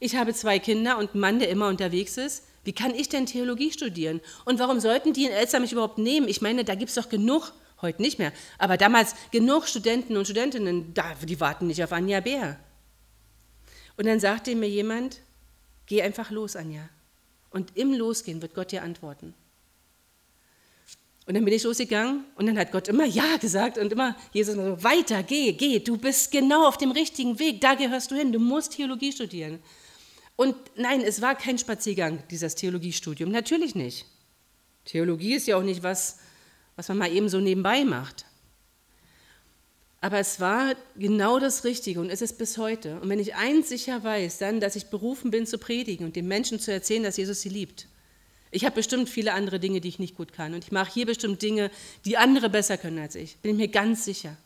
ich 0.00 0.16
habe 0.16 0.34
zwei 0.34 0.58
Kinder 0.58 0.98
und 0.98 1.12
einen 1.12 1.20
Mann, 1.20 1.38
der 1.38 1.48
immer 1.48 1.66
unterwegs 1.68 2.18
ist. 2.18 2.44
Wie 2.62 2.74
kann 2.74 2.94
ich 2.94 3.08
denn 3.08 3.24
Theologie 3.24 3.72
studieren? 3.72 4.20
Und 4.44 4.58
warum 4.58 4.80
sollten 4.80 5.14
die 5.14 5.24
in 5.24 5.30
Elster 5.30 5.60
mich 5.60 5.72
überhaupt 5.72 5.96
nehmen? 5.96 6.28
Ich 6.28 6.42
meine, 6.42 6.62
da 6.62 6.74
gibt 6.74 6.90
es 6.90 6.96
doch 6.96 7.08
genug, 7.08 7.54
heute 7.80 8.02
nicht 8.02 8.18
mehr, 8.18 8.34
aber 8.58 8.76
damals 8.76 9.14
genug 9.30 9.66
Studenten 9.66 10.18
und 10.18 10.26
Studentinnen, 10.26 10.92
die 11.22 11.40
warten 11.40 11.68
nicht 11.68 11.82
auf 11.82 11.92
Anja 11.92 12.20
Bär. 12.20 12.58
Und 13.96 14.04
dann 14.04 14.20
sagte 14.20 14.54
mir 14.56 14.68
jemand, 14.68 15.20
geh 15.86 16.02
einfach 16.02 16.30
los, 16.30 16.54
Anja. 16.54 16.86
Und 17.48 17.78
im 17.78 17.94
Losgehen 17.94 18.42
wird 18.42 18.54
Gott 18.54 18.72
dir 18.72 18.82
antworten. 18.82 19.32
Und 21.26 21.34
dann 21.34 21.44
bin 21.44 21.54
ich 21.54 21.62
losgegangen 21.62 22.24
und 22.36 22.46
dann 22.46 22.58
hat 22.58 22.70
Gott 22.70 22.88
immer 22.88 23.06
Ja 23.06 23.38
gesagt 23.38 23.78
und 23.78 23.90
immer 23.92 24.14
Jesus 24.32 24.56
so, 24.56 24.82
weiter, 24.82 25.22
geh, 25.22 25.52
geh, 25.52 25.78
du 25.78 25.96
bist 25.96 26.30
genau 26.30 26.68
auf 26.68 26.76
dem 26.76 26.90
richtigen 26.90 27.38
Weg, 27.38 27.62
da 27.62 27.74
gehörst 27.74 28.10
du 28.10 28.14
hin, 28.14 28.30
du 28.30 28.38
musst 28.38 28.72
Theologie 28.72 29.10
studieren. 29.10 29.58
Und 30.36 30.54
nein, 30.76 31.00
es 31.00 31.22
war 31.22 31.34
kein 31.34 31.58
Spaziergang, 31.58 32.22
dieses 32.30 32.56
Theologiestudium, 32.56 33.30
natürlich 33.30 33.74
nicht. 33.74 34.06
Theologie 34.84 35.34
ist 35.34 35.46
ja 35.46 35.56
auch 35.56 35.62
nicht 35.62 35.82
was, 35.82 36.18
was 36.76 36.88
man 36.88 36.98
mal 36.98 37.12
eben 37.12 37.30
so 37.30 37.40
nebenbei 37.40 37.84
macht. 37.84 38.26
Aber 40.02 40.18
es 40.18 40.38
war 40.38 40.74
genau 40.96 41.38
das 41.38 41.64
Richtige 41.64 42.00
und 42.00 42.10
es 42.10 42.20
ist 42.20 42.36
bis 42.36 42.58
heute. 42.58 43.00
Und 43.00 43.08
wenn 43.08 43.18
ich 43.18 43.36
eins 43.36 43.70
sicher 43.70 44.04
weiß, 44.04 44.36
dann, 44.36 44.60
dass 44.60 44.76
ich 44.76 44.90
berufen 44.90 45.30
bin 45.30 45.46
zu 45.46 45.56
predigen 45.56 46.04
und 46.04 46.16
den 46.16 46.28
Menschen 46.28 46.60
zu 46.60 46.70
erzählen, 46.70 47.04
dass 47.04 47.16
Jesus 47.16 47.40
sie 47.40 47.48
liebt. 47.48 47.88
Ich 48.54 48.64
habe 48.64 48.76
bestimmt 48.76 49.08
viele 49.08 49.32
andere 49.32 49.58
Dinge, 49.58 49.80
die 49.80 49.88
ich 49.88 49.98
nicht 49.98 50.16
gut 50.16 50.32
kann. 50.32 50.54
Und 50.54 50.62
ich 50.62 50.70
mache 50.70 50.92
hier 50.92 51.06
bestimmt 51.06 51.42
Dinge, 51.42 51.72
die 52.04 52.16
andere 52.16 52.48
besser 52.48 52.78
können 52.78 53.00
als 53.00 53.16
ich. 53.16 53.36
Bin 53.38 53.50
ich 53.50 53.56
mir 53.56 53.68
ganz 53.68 54.04
sicher. 54.04 54.36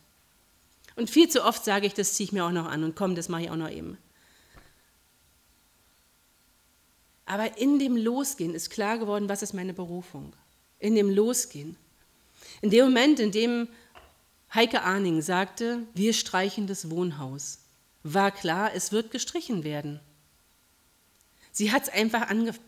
Und 0.96 1.10
viel 1.10 1.28
zu 1.28 1.44
oft 1.44 1.62
sage 1.62 1.86
ich, 1.86 1.92
das 1.92 2.14
ziehe 2.14 2.24
ich 2.24 2.32
mir 2.32 2.46
auch 2.46 2.50
noch 2.50 2.64
an 2.64 2.84
und 2.84 2.96
komm, 2.96 3.14
das 3.14 3.28
mache 3.28 3.42
ich 3.42 3.50
auch 3.50 3.56
noch 3.56 3.70
eben. 3.70 3.98
Aber 7.26 7.58
in 7.58 7.78
dem 7.78 7.98
Losgehen 7.98 8.54
ist 8.54 8.70
klar 8.70 8.96
geworden, 8.96 9.28
was 9.28 9.42
ist 9.42 9.52
meine 9.52 9.74
Berufung. 9.74 10.32
In 10.78 10.94
dem 10.94 11.10
Losgehen. 11.10 11.76
In 12.62 12.70
dem 12.70 12.86
Moment, 12.86 13.20
in 13.20 13.30
dem 13.30 13.68
Heike 14.54 14.84
Arning 14.84 15.20
sagte, 15.20 15.80
wir 15.92 16.14
streichen 16.14 16.66
das 16.66 16.88
Wohnhaus, 16.88 17.58
war 18.04 18.30
klar, 18.30 18.70
es 18.74 18.90
wird 18.90 19.10
gestrichen 19.10 19.64
werden. 19.64 20.00
Sie 21.52 21.72
hat 21.72 21.82
es 21.82 21.88
einfach 21.90 22.30
angefangen 22.30 22.67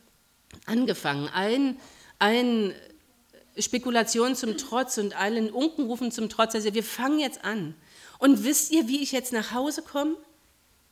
angefangen, 0.66 1.28
allen, 1.28 1.78
allen 2.18 2.74
Spekulationen 3.58 4.36
zum 4.36 4.56
Trotz 4.56 4.98
und 4.98 5.14
allen 5.14 5.50
Unkenrufen 5.50 6.12
zum 6.12 6.28
Trotz. 6.28 6.54
Also 6.54 6.74
wir 6.74 6.84
fangen 6.84 7.18
jetzt 7.18 7.44
an. 7.44 7.74
Und 8.18 8.44
wisst 8.44 8.70
ihr, 8.70 8.88
wie 8.88 9.02
ich 9.02 9.12
jetzt 9.12 9.32
nach 9.32 9.52
Hause 9.52 9.82
komme? 9.82 10.16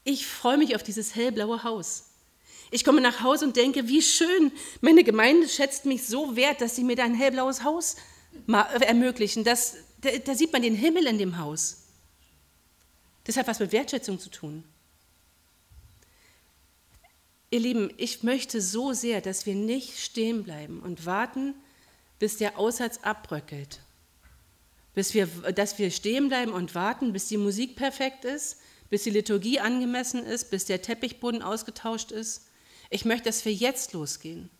Ich 0.05 0.27
freue 0.27 0.59
mich 0.59 0.75
auf 0.75 0.83
dieses 0.83 1.15
hellblaue 1.15 1.63
Haus. 1.63 2.05
Ich 2.71 2.85
komme 2.85 3.01
nach 3.01 3.23
Hause 3.23 3.47
und 3.47 3.57
denke, 3.57 3.89
wie 3.89 4.03
schön, 4.03 4.53
meine 4.81 5.05
Gemeinde 5.05 5.49
schätzt 5.49 5.87
mich 5.87 6.07
so 6.07 6.37
wert, 6.37 6.61
dass 6.61 6.77
sie 6.77 6.85
mir 6.85 6.97
da 6.97 7.05
ein 7.05 7.15
hellblaues 7.15 7.65
Haus 7.65 7.97
ermöglichen. 8.47 9.45
Das, 9.45 9.77
da, 10.01 10.11
da 10.25 10.35
sieht 10.35 10.53
man 10.53 10.63
den 10.63 10.75
Himmel 10.75 11.07
in 11.07 11.19
dem 11.19 11.39
Haus. 11.39 11.85
Das 13.25 13.37
hat 13.37 13.47
was 13.47 13.59
mit 13.59 13.73
Wertschätzung 13.73 14.19
zu 14.19 14.31
tun. 14.31 14.65
Ihr 17.51 17.61
Lieben, 17.61 17.91
ich 17.97 18.23
möchte 18.23 18.61
so 18.61 18.93
sehr, 18.93 19.21
dass 19.21 19.47
wir 19.47 19.55
nicht 19.55 19.99
stehen 19.99 20.45
bleiben 20.45 20.81
und 20.81 21.07
warten, 21.07 21.55
bis 22.19 22.37
der 22.37 22.59
Aussatz 22.59 22.99
abbröckelt. 23.03 23.81
Bis 24.95 25.15
wir, 25.15 25.27
dass 25.27 25.79
wir 25.79 25.91
stehen 25.91 26.29
bleiben 26.29 26.53
und 26.53 26.75
warten, 26.75 27.13
bis 27.13 27.29
die 27.29 27.39
Musik 27.39 27.77
perfekt 27.77 28.25
ist, 28.25 28.59
bis 28.91 29.05
die 29.05 29.11
Liturgie 29.11 29.61
angemessen 29.61 30.25
ist, 30.25 30.51
bis 30.51 30.67
der 30.67 30.83
Teppichboden 30.83 31.43
ausgetauscht 31.43 32.11
ist. 32.11 32.49
Ich 32.91 33.05
möchte, 33.05 33.25
dass 33.25 33.45
wir 33.45 33.53
jetzt 33.53 33.93
losgehen. 33.95 34.51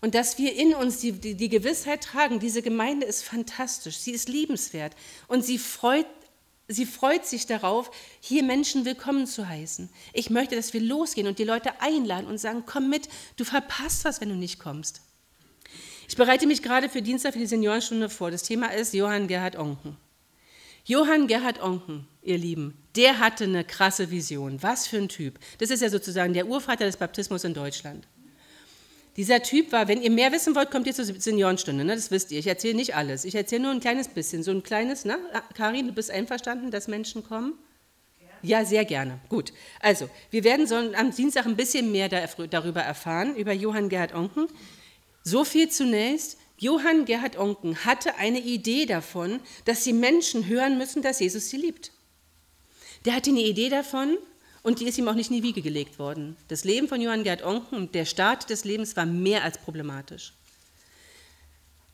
Und 0.00 0.14
dass 0.14 0.38
wir 0.38 0.54
in 0.54 0.74
uns 0.74 0.98
die, 0.98 1.12
die, 1.12 1.34
die 1.34 1.48
Gewissheit 1.48 2.02
tragen, 2.02 2.40
diese 2.40 2.62
Gemeinde 2.62 3.06
ist 3.06 3.22
fantastisch, 3.22 3.98
sie 3.98 4.10
ist 4.12 4.28
liebenswert 4.28 4.96
und 5.28 5.44
sie 5.44 5.58
freut 5.58 6.06
Sie 6.72 6.86
freut 6.86 7.26
sich 7.26 7.46
darauf, 7.46 7.90
hier 8.20 8.42
Menschen 8.42 8.84
willkommen 8.84 9.26
zu 9.26 9.48
heißen. 9.48 9.90
Ich 10.12 10.30
möchte, 10.30 10.56
dass 10.56 10.72
wir 10.72 10.80
losgehen 10.80 11.26
und 11.26 11.38
die 11.38 11.44
Leute 11.44 11.80
einladen 11.80 12.26
und 12.26 12.38
sagen, 12.38 12.64
komm 12.66 12.88
mit, 12.88 13.08
du 13.36 13.44
verpasst 13.44 14.04
was, 14.04 14.20
wenn 14.20 14.30
du 14.30 14.34
nicht 14.34 14.58
kommst. 14.58 15.02
Ich 16.08 16.16
bereite 16.16 16.46
mich 16.46 16.62
gerade 16.62 16.88
für 16.88 17.02
Dienstag 17.02 17.34
für 17.34 17.38
die 17.38 17.46
Seniorenstunde 17.46 18.08
vor. 18.08 18.30
Das 18.30 18.42
Thema 18.42 18.72
ist 18.72 18.94
Johann 18.94 19.28
Gerhard 19.28 19.56
Onken. 19.56 19.96
Johann 20.84 21.26
Gerhard 21.26 21.62
Onken, 21.62 22.08
ihr 22.22 22.38
Lieben, 22.38 22.76
der 22.96 23.18
hatte 23.18 23.44
eine 23.44 23.64
krasse 23.64 24.10
Vision. 24.10 24.62
Was 24.62 24.86
für 24.86 24.98
ein 24.98 25.08
Typ. 25.08 25.38
Das 25.58 25.70
ist 25.70 25.80
ja 25.80 25.90
sozusagen 25.90 26.34
der 26.34 26.48
Urvater 26.48 26.86
des 26.86 26.96
Baptismus 26.96 27.44
in 27.44 27.54
Deutschland. 27.54 28.08
Dieser 29.16 29.42
Typ 29.42 29.72
war, 29.72 29.88
wenn 29.88 30.00
ihr 30.00 30.10
mehr 30.10 30.32
wissen 30.32 30.54
wollt, 30.54 30.70
kommt 30.70 30.86
ihr 30.86 30.94
zur 30.94 31.04
Seniorenstunde, 31.04 31.84
ne? 31.84 31.94
das 31.94 32.10
wisst 32.10 32.32
ihr. 32.32 32.38
Ich 32.38 32.46
erzähle 32.46 32.74
nicht 32.74 32.94
alles. 32.94 33.24
Ich 33.24 33.34
erzähle 33.34 33.64
nur 33.64 33.72
ein 33.72 33.80
kleines 33.80 34.08
bisschen. 34.08 34.42
So 34.42 34.50
ein 34.50 34.62
kleines, 34.62 35.04
ne? 35.04 35.18
Karin, 35.54 35.86
du 35.86 35.92
bist 35.92 36.10
einverstanden, 36.10 36.70
dass 36.70 36.88
Menschen 36.88 37.22
kommen? 37.22 37.54
Ja, 38.42 38.64
sehr 38.64 38.84
gerne. 38.84 39.20
Gut. 39.28 39.52
Also, 39.80 40.08
wir 40.30 40.44
werden 40.44 40.66
so 40.66 40.74
am 40.74 41.14
Dienstag 41.14 41.46
ein 41.46 41.56
bisschen 41.56 41.92
mehr 41.92 42.08
darüber 42.08 42.80
erfahren, 42.80 43.36
über 43.36 43.52
Johann 43.52 43.88
Gerhard 43.88 44.14
Onken. 44.14 44.48
So 45.22 45.44
viel 45.44 45.68
zunächst. 45.68 46.38
Johann 46.58 47.04
Gerhard 47.04 47.38
Onken 47.38 47.84
hatte 47.84 48.16
eine 48.16 48.40
Idee 48.40 48.86
davon, 48.86 49.40
dass 49.64 49.84
die 49.84 49.92
Menschen 49.92 50.46
hören 50.46 50.78
müssen, 50.78 51.02
dass 51.02 51.20
Jesus 51.20 51.50
sie 51.50 51.56
liebt. 51.56 51.92
Der 53.04 53.14
hatte 53.14 53.30
eine 53.30 53.42
Idee 53.42 53.68
davon, 53.68 54.16
und 54.62 54.80
die 54.80 54.86
ist 54.86 54.98
ihm 54.98 55.08
auch 55.08 55.14
nicht 55.14 55.30
in 55.30 55.36
die 55.36 55.42
Wiege 55.42 55.62
gelegt 55.62 55.98
worden. 55.98 56.36
Das 56.48 56.64
Leben 56.64 56.88
von 56.88 57.00
Johann 57.00 57.24
Gerd 57.24 57.42
Onken 57.42 57.76
und 57.76 57.94
der 57.94 58.04
Start 58.04 58.48
des 58.48 58.64
Lebens 58.64 58.96
war 58.96 59.06
mehr 59.06 59.42
als 59.42 59.58
problematisch. 59.58 60.32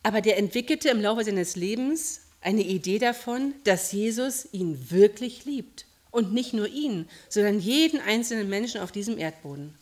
Aber 0.02 0.20
der 0.20 0.38
entwickelte 0.38 0.90
im 0.90 1.00
Laufe 1.00 1.24
seines 1.24 1.56
Lebens 1.56 2.20
eine 2.40 2.62
Idee 2.62 2.98
davon, 2.98 3.54
dass 3.64 3.92
Jesus 3.92 4.48
ihn 4.52 4.90
wirklich 4.90 5.44
liebt. 5.44 5.86
Und 6.10 6.32
nicht 6.32 6.54
nur 6.54 6.66
ihn, 6.66 7.06
sondern 7.28 7.60
jeden 7.60 8.00
einzelnen 8.00 8.48
Menschen 8.48 8.80
auf 8.80 8.92
diesem 8.92 9.18
Erdboden. 9.18 9.74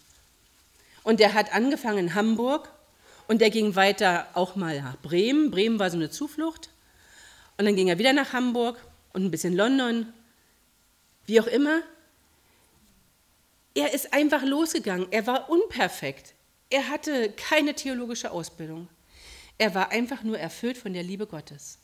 Und 1.05 1.20
er 1.20 1.35
hat 1.35 1.55
angefangen 1.55 1.99
in 1.99 2.14
Hamburg 2.14 2.68
und 3.29 3.40
er 3.42 3.51
ging 3.51 3.77
weiter 3.77 4.27
auch 4.35 4.57
mal 4.57 4.81
nach 4.81 4.96
Bremen. 4.99 5.53
Bremen 5.53 5.79
war 5.79 5.90
so 5.90 5.96
eine 5.96 6.11
Zuflucht. 6.11 6.70
Und 7.59 7.64
dann 7.64 7.77
ging 7.77 7.88
er 7.88 7.99
wieder 7.99 8.12
nach 8.12 8.33
Hamburg 8.33 8.77
und 9.12 9.25
ein 9.25 9.31
bisschen 9.31 9.55
London. 9.55 10.12
Wie 11.27 11.40
auch 11.40 11.46
immer, 11.46 11.81
er 13.76 13.92
ist 13.92 14.12
einfach 14.12 14.42
losgegangen. 14.42 15.06
Er 15.10 15.26
war 15.26 15.50
unperfekt. 15.50 16.34
Er 16.70 16.88
hatte 16.88 17.30
keine 17.32 17.74
theologische 17.74 18.30
Ausbildung. 18.30 18.88
Er 19.58 19.74
war 19.74 19.90
einfach 19.90 20.22
nur 20.22 20.38
erfüllt 20.38 20.78
von 20.78 20.92
der 20.92 21.02
Liebe 21.02 21.26
Gottes 21.26 21.78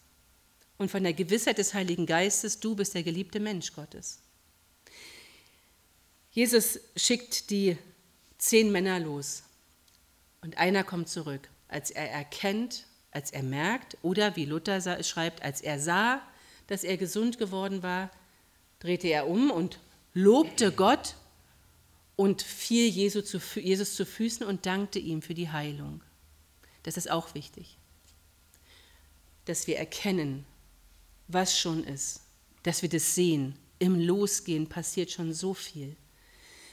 und 0.78 0.90
von 0.90 1.02
der 1.02 1.12
Gewissheit 1.12 1.58
des 1.58 1.74
Heiligen 1.74 2.06
Geistes, 2.06 2.60
du 2.60 2.74
bist 2.74 2.94
der 2.94 3.02
geliebte 3.02 3.40
Mensch 3.40 3.72
Gottes. 3.72 4.20
Jesus 6.30 6.80
schickt 6.96 7.50
die 7.50 7.76
zehn 8.38 8.72
Männer 8.72 8.98
los 8.98 9.44
und 10.40 10.58
einer 10.58 10.84
kommt 10.84 11.08
zurück, 11.08 11.48
als 11.68 11.90
er 11.90 12.10
erkennt, 12.10 12.86
als 13.10 13.30
er 13.30 13.42
merkt 13.42 13.96
oder 14.02 14.34
wie 14.34 14.46
Luther 14.46 15.02
schreibt, 15.02 15.42
als 15.42 15.60
er 15.60 15.78
sah, 15.78 16.22
dass 16.66 16.84
er 16.84 16.96
gesund 16.96 17.38
geworden 17.38 17.82
war, 17.82 18.10
drehte 18.80 19.08
er 19.08 19.28
um 19.28 19.50
und 19.50 19.78
lobte 20.14 20.72
Gott 20.72 21.14
und 22.16 22.42
fiel 22.42 22.88
Jesus 22.88 23.26
zu, 23.26 24.06
Füßen 24.06 24.46
und 24.46 24.66
dankte 24.66 24.98
ihm 24.98 25.22
für 25.22 25.34
die 25.34 25.50
Heilung. 25.50 26.02
Das 26.82 26.96
ist 26.96 27.10
auch 27.10 27.34
wichtig, 27.34 27.78
dass 29.44 29.66
wir 29.66 29.78
erkennen, 29.78 30.44
was 31.28 31.58
schon 31.58 31.84
ist, 31.84 32.20
dass 32.62 32.82
wir 32.82 32.88
das 32.88 33.14
sehen. 33.14 33.54
Im 33.78 33.98
Losgehen 33.98 34.68
passiert 34.68 35.10
schon 35.10 35.32
so 35.32 35.54
viel. 35.54 35.96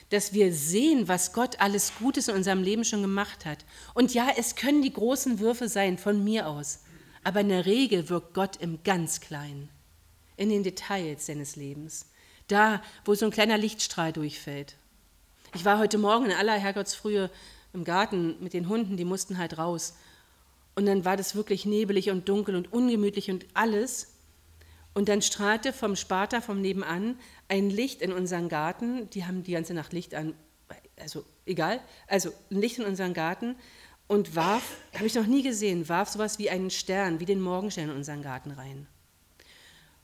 Dass 0.10 0.34
wir 0.34 0.54
sehen, 0.54 1.08
was 1.08 1.34
Gott 1.34 1.60
alles 1.60 1.94
Gutes 2.00 2.28
in 2.28 2.36
unserem 2.36 2.64
Leben 2.64 2.84
schon 2.84 3.02
gemacht 3.02 3.46
hat. 3.46 3.66
Und 3.94 4.14
ja, 4.14 4.32
es 4.38 4.56
können 4.56 4.82
die 4.82 4.94
großen 4.94 5.40
Würfe 5.40 5.70
sein 5.70 5.98
von 5.98 6.24
mir 6.24 6.48
aus, 6.48 6.80
aber 7.24 7.42
in 7.42 7.50
der 7.50 7.66
Regel 7.66 8.10
wirkt 8.10 8.34
Gott 8.34 8.58
im 8.58 8.84
ganz 8.84 9.22
Kleinen, 9.22 9.70
in 10.36 10.50
den 10.50 10.64
Details 10.64 11.28
seines 11.28 11.56
Lebens. 11.56 12.08
Da, 12.48 12.82
wo 13.06 13.14
so 13.14 13.26
ein 13.26 13.32
kleiner 13.32 13.58
Lichtstrahl 13.58 14.12
durchfällt, 14.12 14.76
ich 15.54 15.66
war 15.66 15.80
heute 15.80 15.98
Morgen 15.98 16.26
in 16.26 16.32
aller 16.32 16.58
Herrgottsfrühe 16.58 17.30
im 17.74 17.84
Garten 17.84 18.38
mit 18.42 18.54
den 18.54 18.70
Hunden, 18.70 18.98
die 18.98 19.06
mussten 19.06 19.38
halt 19.38 19.58
raus. 19.58 19.96
Und 20.76 20.86
dann 20.86 21.06
war 21.06 21.18
das 21.18 21.36
wirklich 21.36 21.66
nebelig 21.66 22.10
und 22.10 22.30
dunkel 22.30 22.56
und 22.56 22.72
ungemütlich 22.72 23.30
und 23.30 23.46
alles. 23.54 24.16
Und 24.94 25.10
dann 25.10 25.22
strahlte 25.22 25.74
vom 25.74 25.96
Sparta 25.96 26.42
vom 26.42 26.62
nebenan 26.62 27.18
ein 27.48 27.70
Licht 27.70 28.02
in 28.02 28.12
unseren 28.12 28.50
Garten. 28.50 29.10
Die 29.12 29.26
haben 29.26 29.44
die 29.44 29.52
ganze 29.52 29.74
Nacht 29.74 29.94
Licht 29.94 30.16
an, 30.16 30.34
also 31.00 31.26
egal, 31.46 31.82
also 32.08 32.32
ein 32.52 32.62
Licht 32.62 32.80
in 32.80 32.86
unseren 32.86 33.14
Garten 33.14 33.56
und 34.08 34.36
warf, 34.36 34.78
habe 34.96 35.06
ich 35.06 35.16
noch 35.16 35.28
nie 35.28 35.44
gesehen, 35.44 35.88
warf 35.88 36.10
sowas 36.10 36.40
wie 36.40 36.50
einen 36.50 36.72
Stern, 36.72 37.20
wie 37.20 37.26
den 37.26 37.42
Morgenstern 37.42 37.90
in 37.90 37.96
unseren 37.96 38.22
Garten 38.24 38.52
rein. 38.52 38.88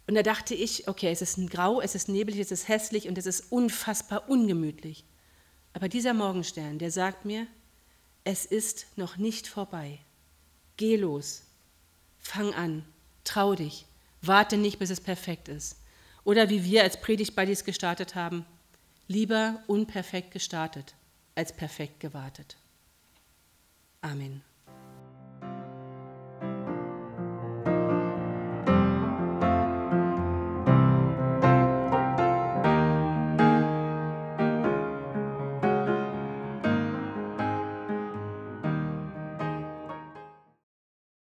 Und 0.08 0.14
da 0.14 0.22
dachte 0.22 0.54
ich, 0.54 0.88
okay, 0.88 1.12
es 1.12 1.22
ist 1.22 1.50
grau, 1.50 1.82
es 1.82 1.96
ist 1.96 2.10
nebelig, 2.10 2.40
es 2.40 2.52
ist 2.52 2.68
hässlich 2.68 3.08
und 3.08 3.18
es 3.18 3.26
ist 3.26 3.52
unfassbar 3.52 4.30
ungemütlich. 4.30 5.04
Aber 5.76 5.90
dieser 5.90 6.14
Morgenstern, 6.14 6.80
der 6.80 6.90
sagt 6.90 7.26
mir, 7.26 7.48
es 8.24 8.46
ist 8.46 8.88
noch 8.96 9.18
nicht 9.18 9.46
vorbei. 9.46 10.00
Geh 10.78 10.96
los, 10.96 11.44
fang 12.18 12.54
an, 12.54 12.86
trau 13.26 13.56
dich, 13.56 13.86
warte 14.22 14.56
nicht, 14.56 14.80
bis 14.80 14.90
es 14.90 15.02
perfekt 15.02 15.50
ist. 15.50 15.76
Oder 16.24 16.50
wie 16.50 16.64
wir 16.64 16.84
als 16.84 17.02
Predigt-Buddies 17.02 17.66
gestartet 17.66 18.16
haben, 18.16 18.46
lieber 19.10 19.62
unperfekt 19.68 20.32
gestartet 20.32 20.96
als 21.36 21.52
perfekt 21.52 22.00
gewartet. 22.00 22.56
Amen. 24.00 24.44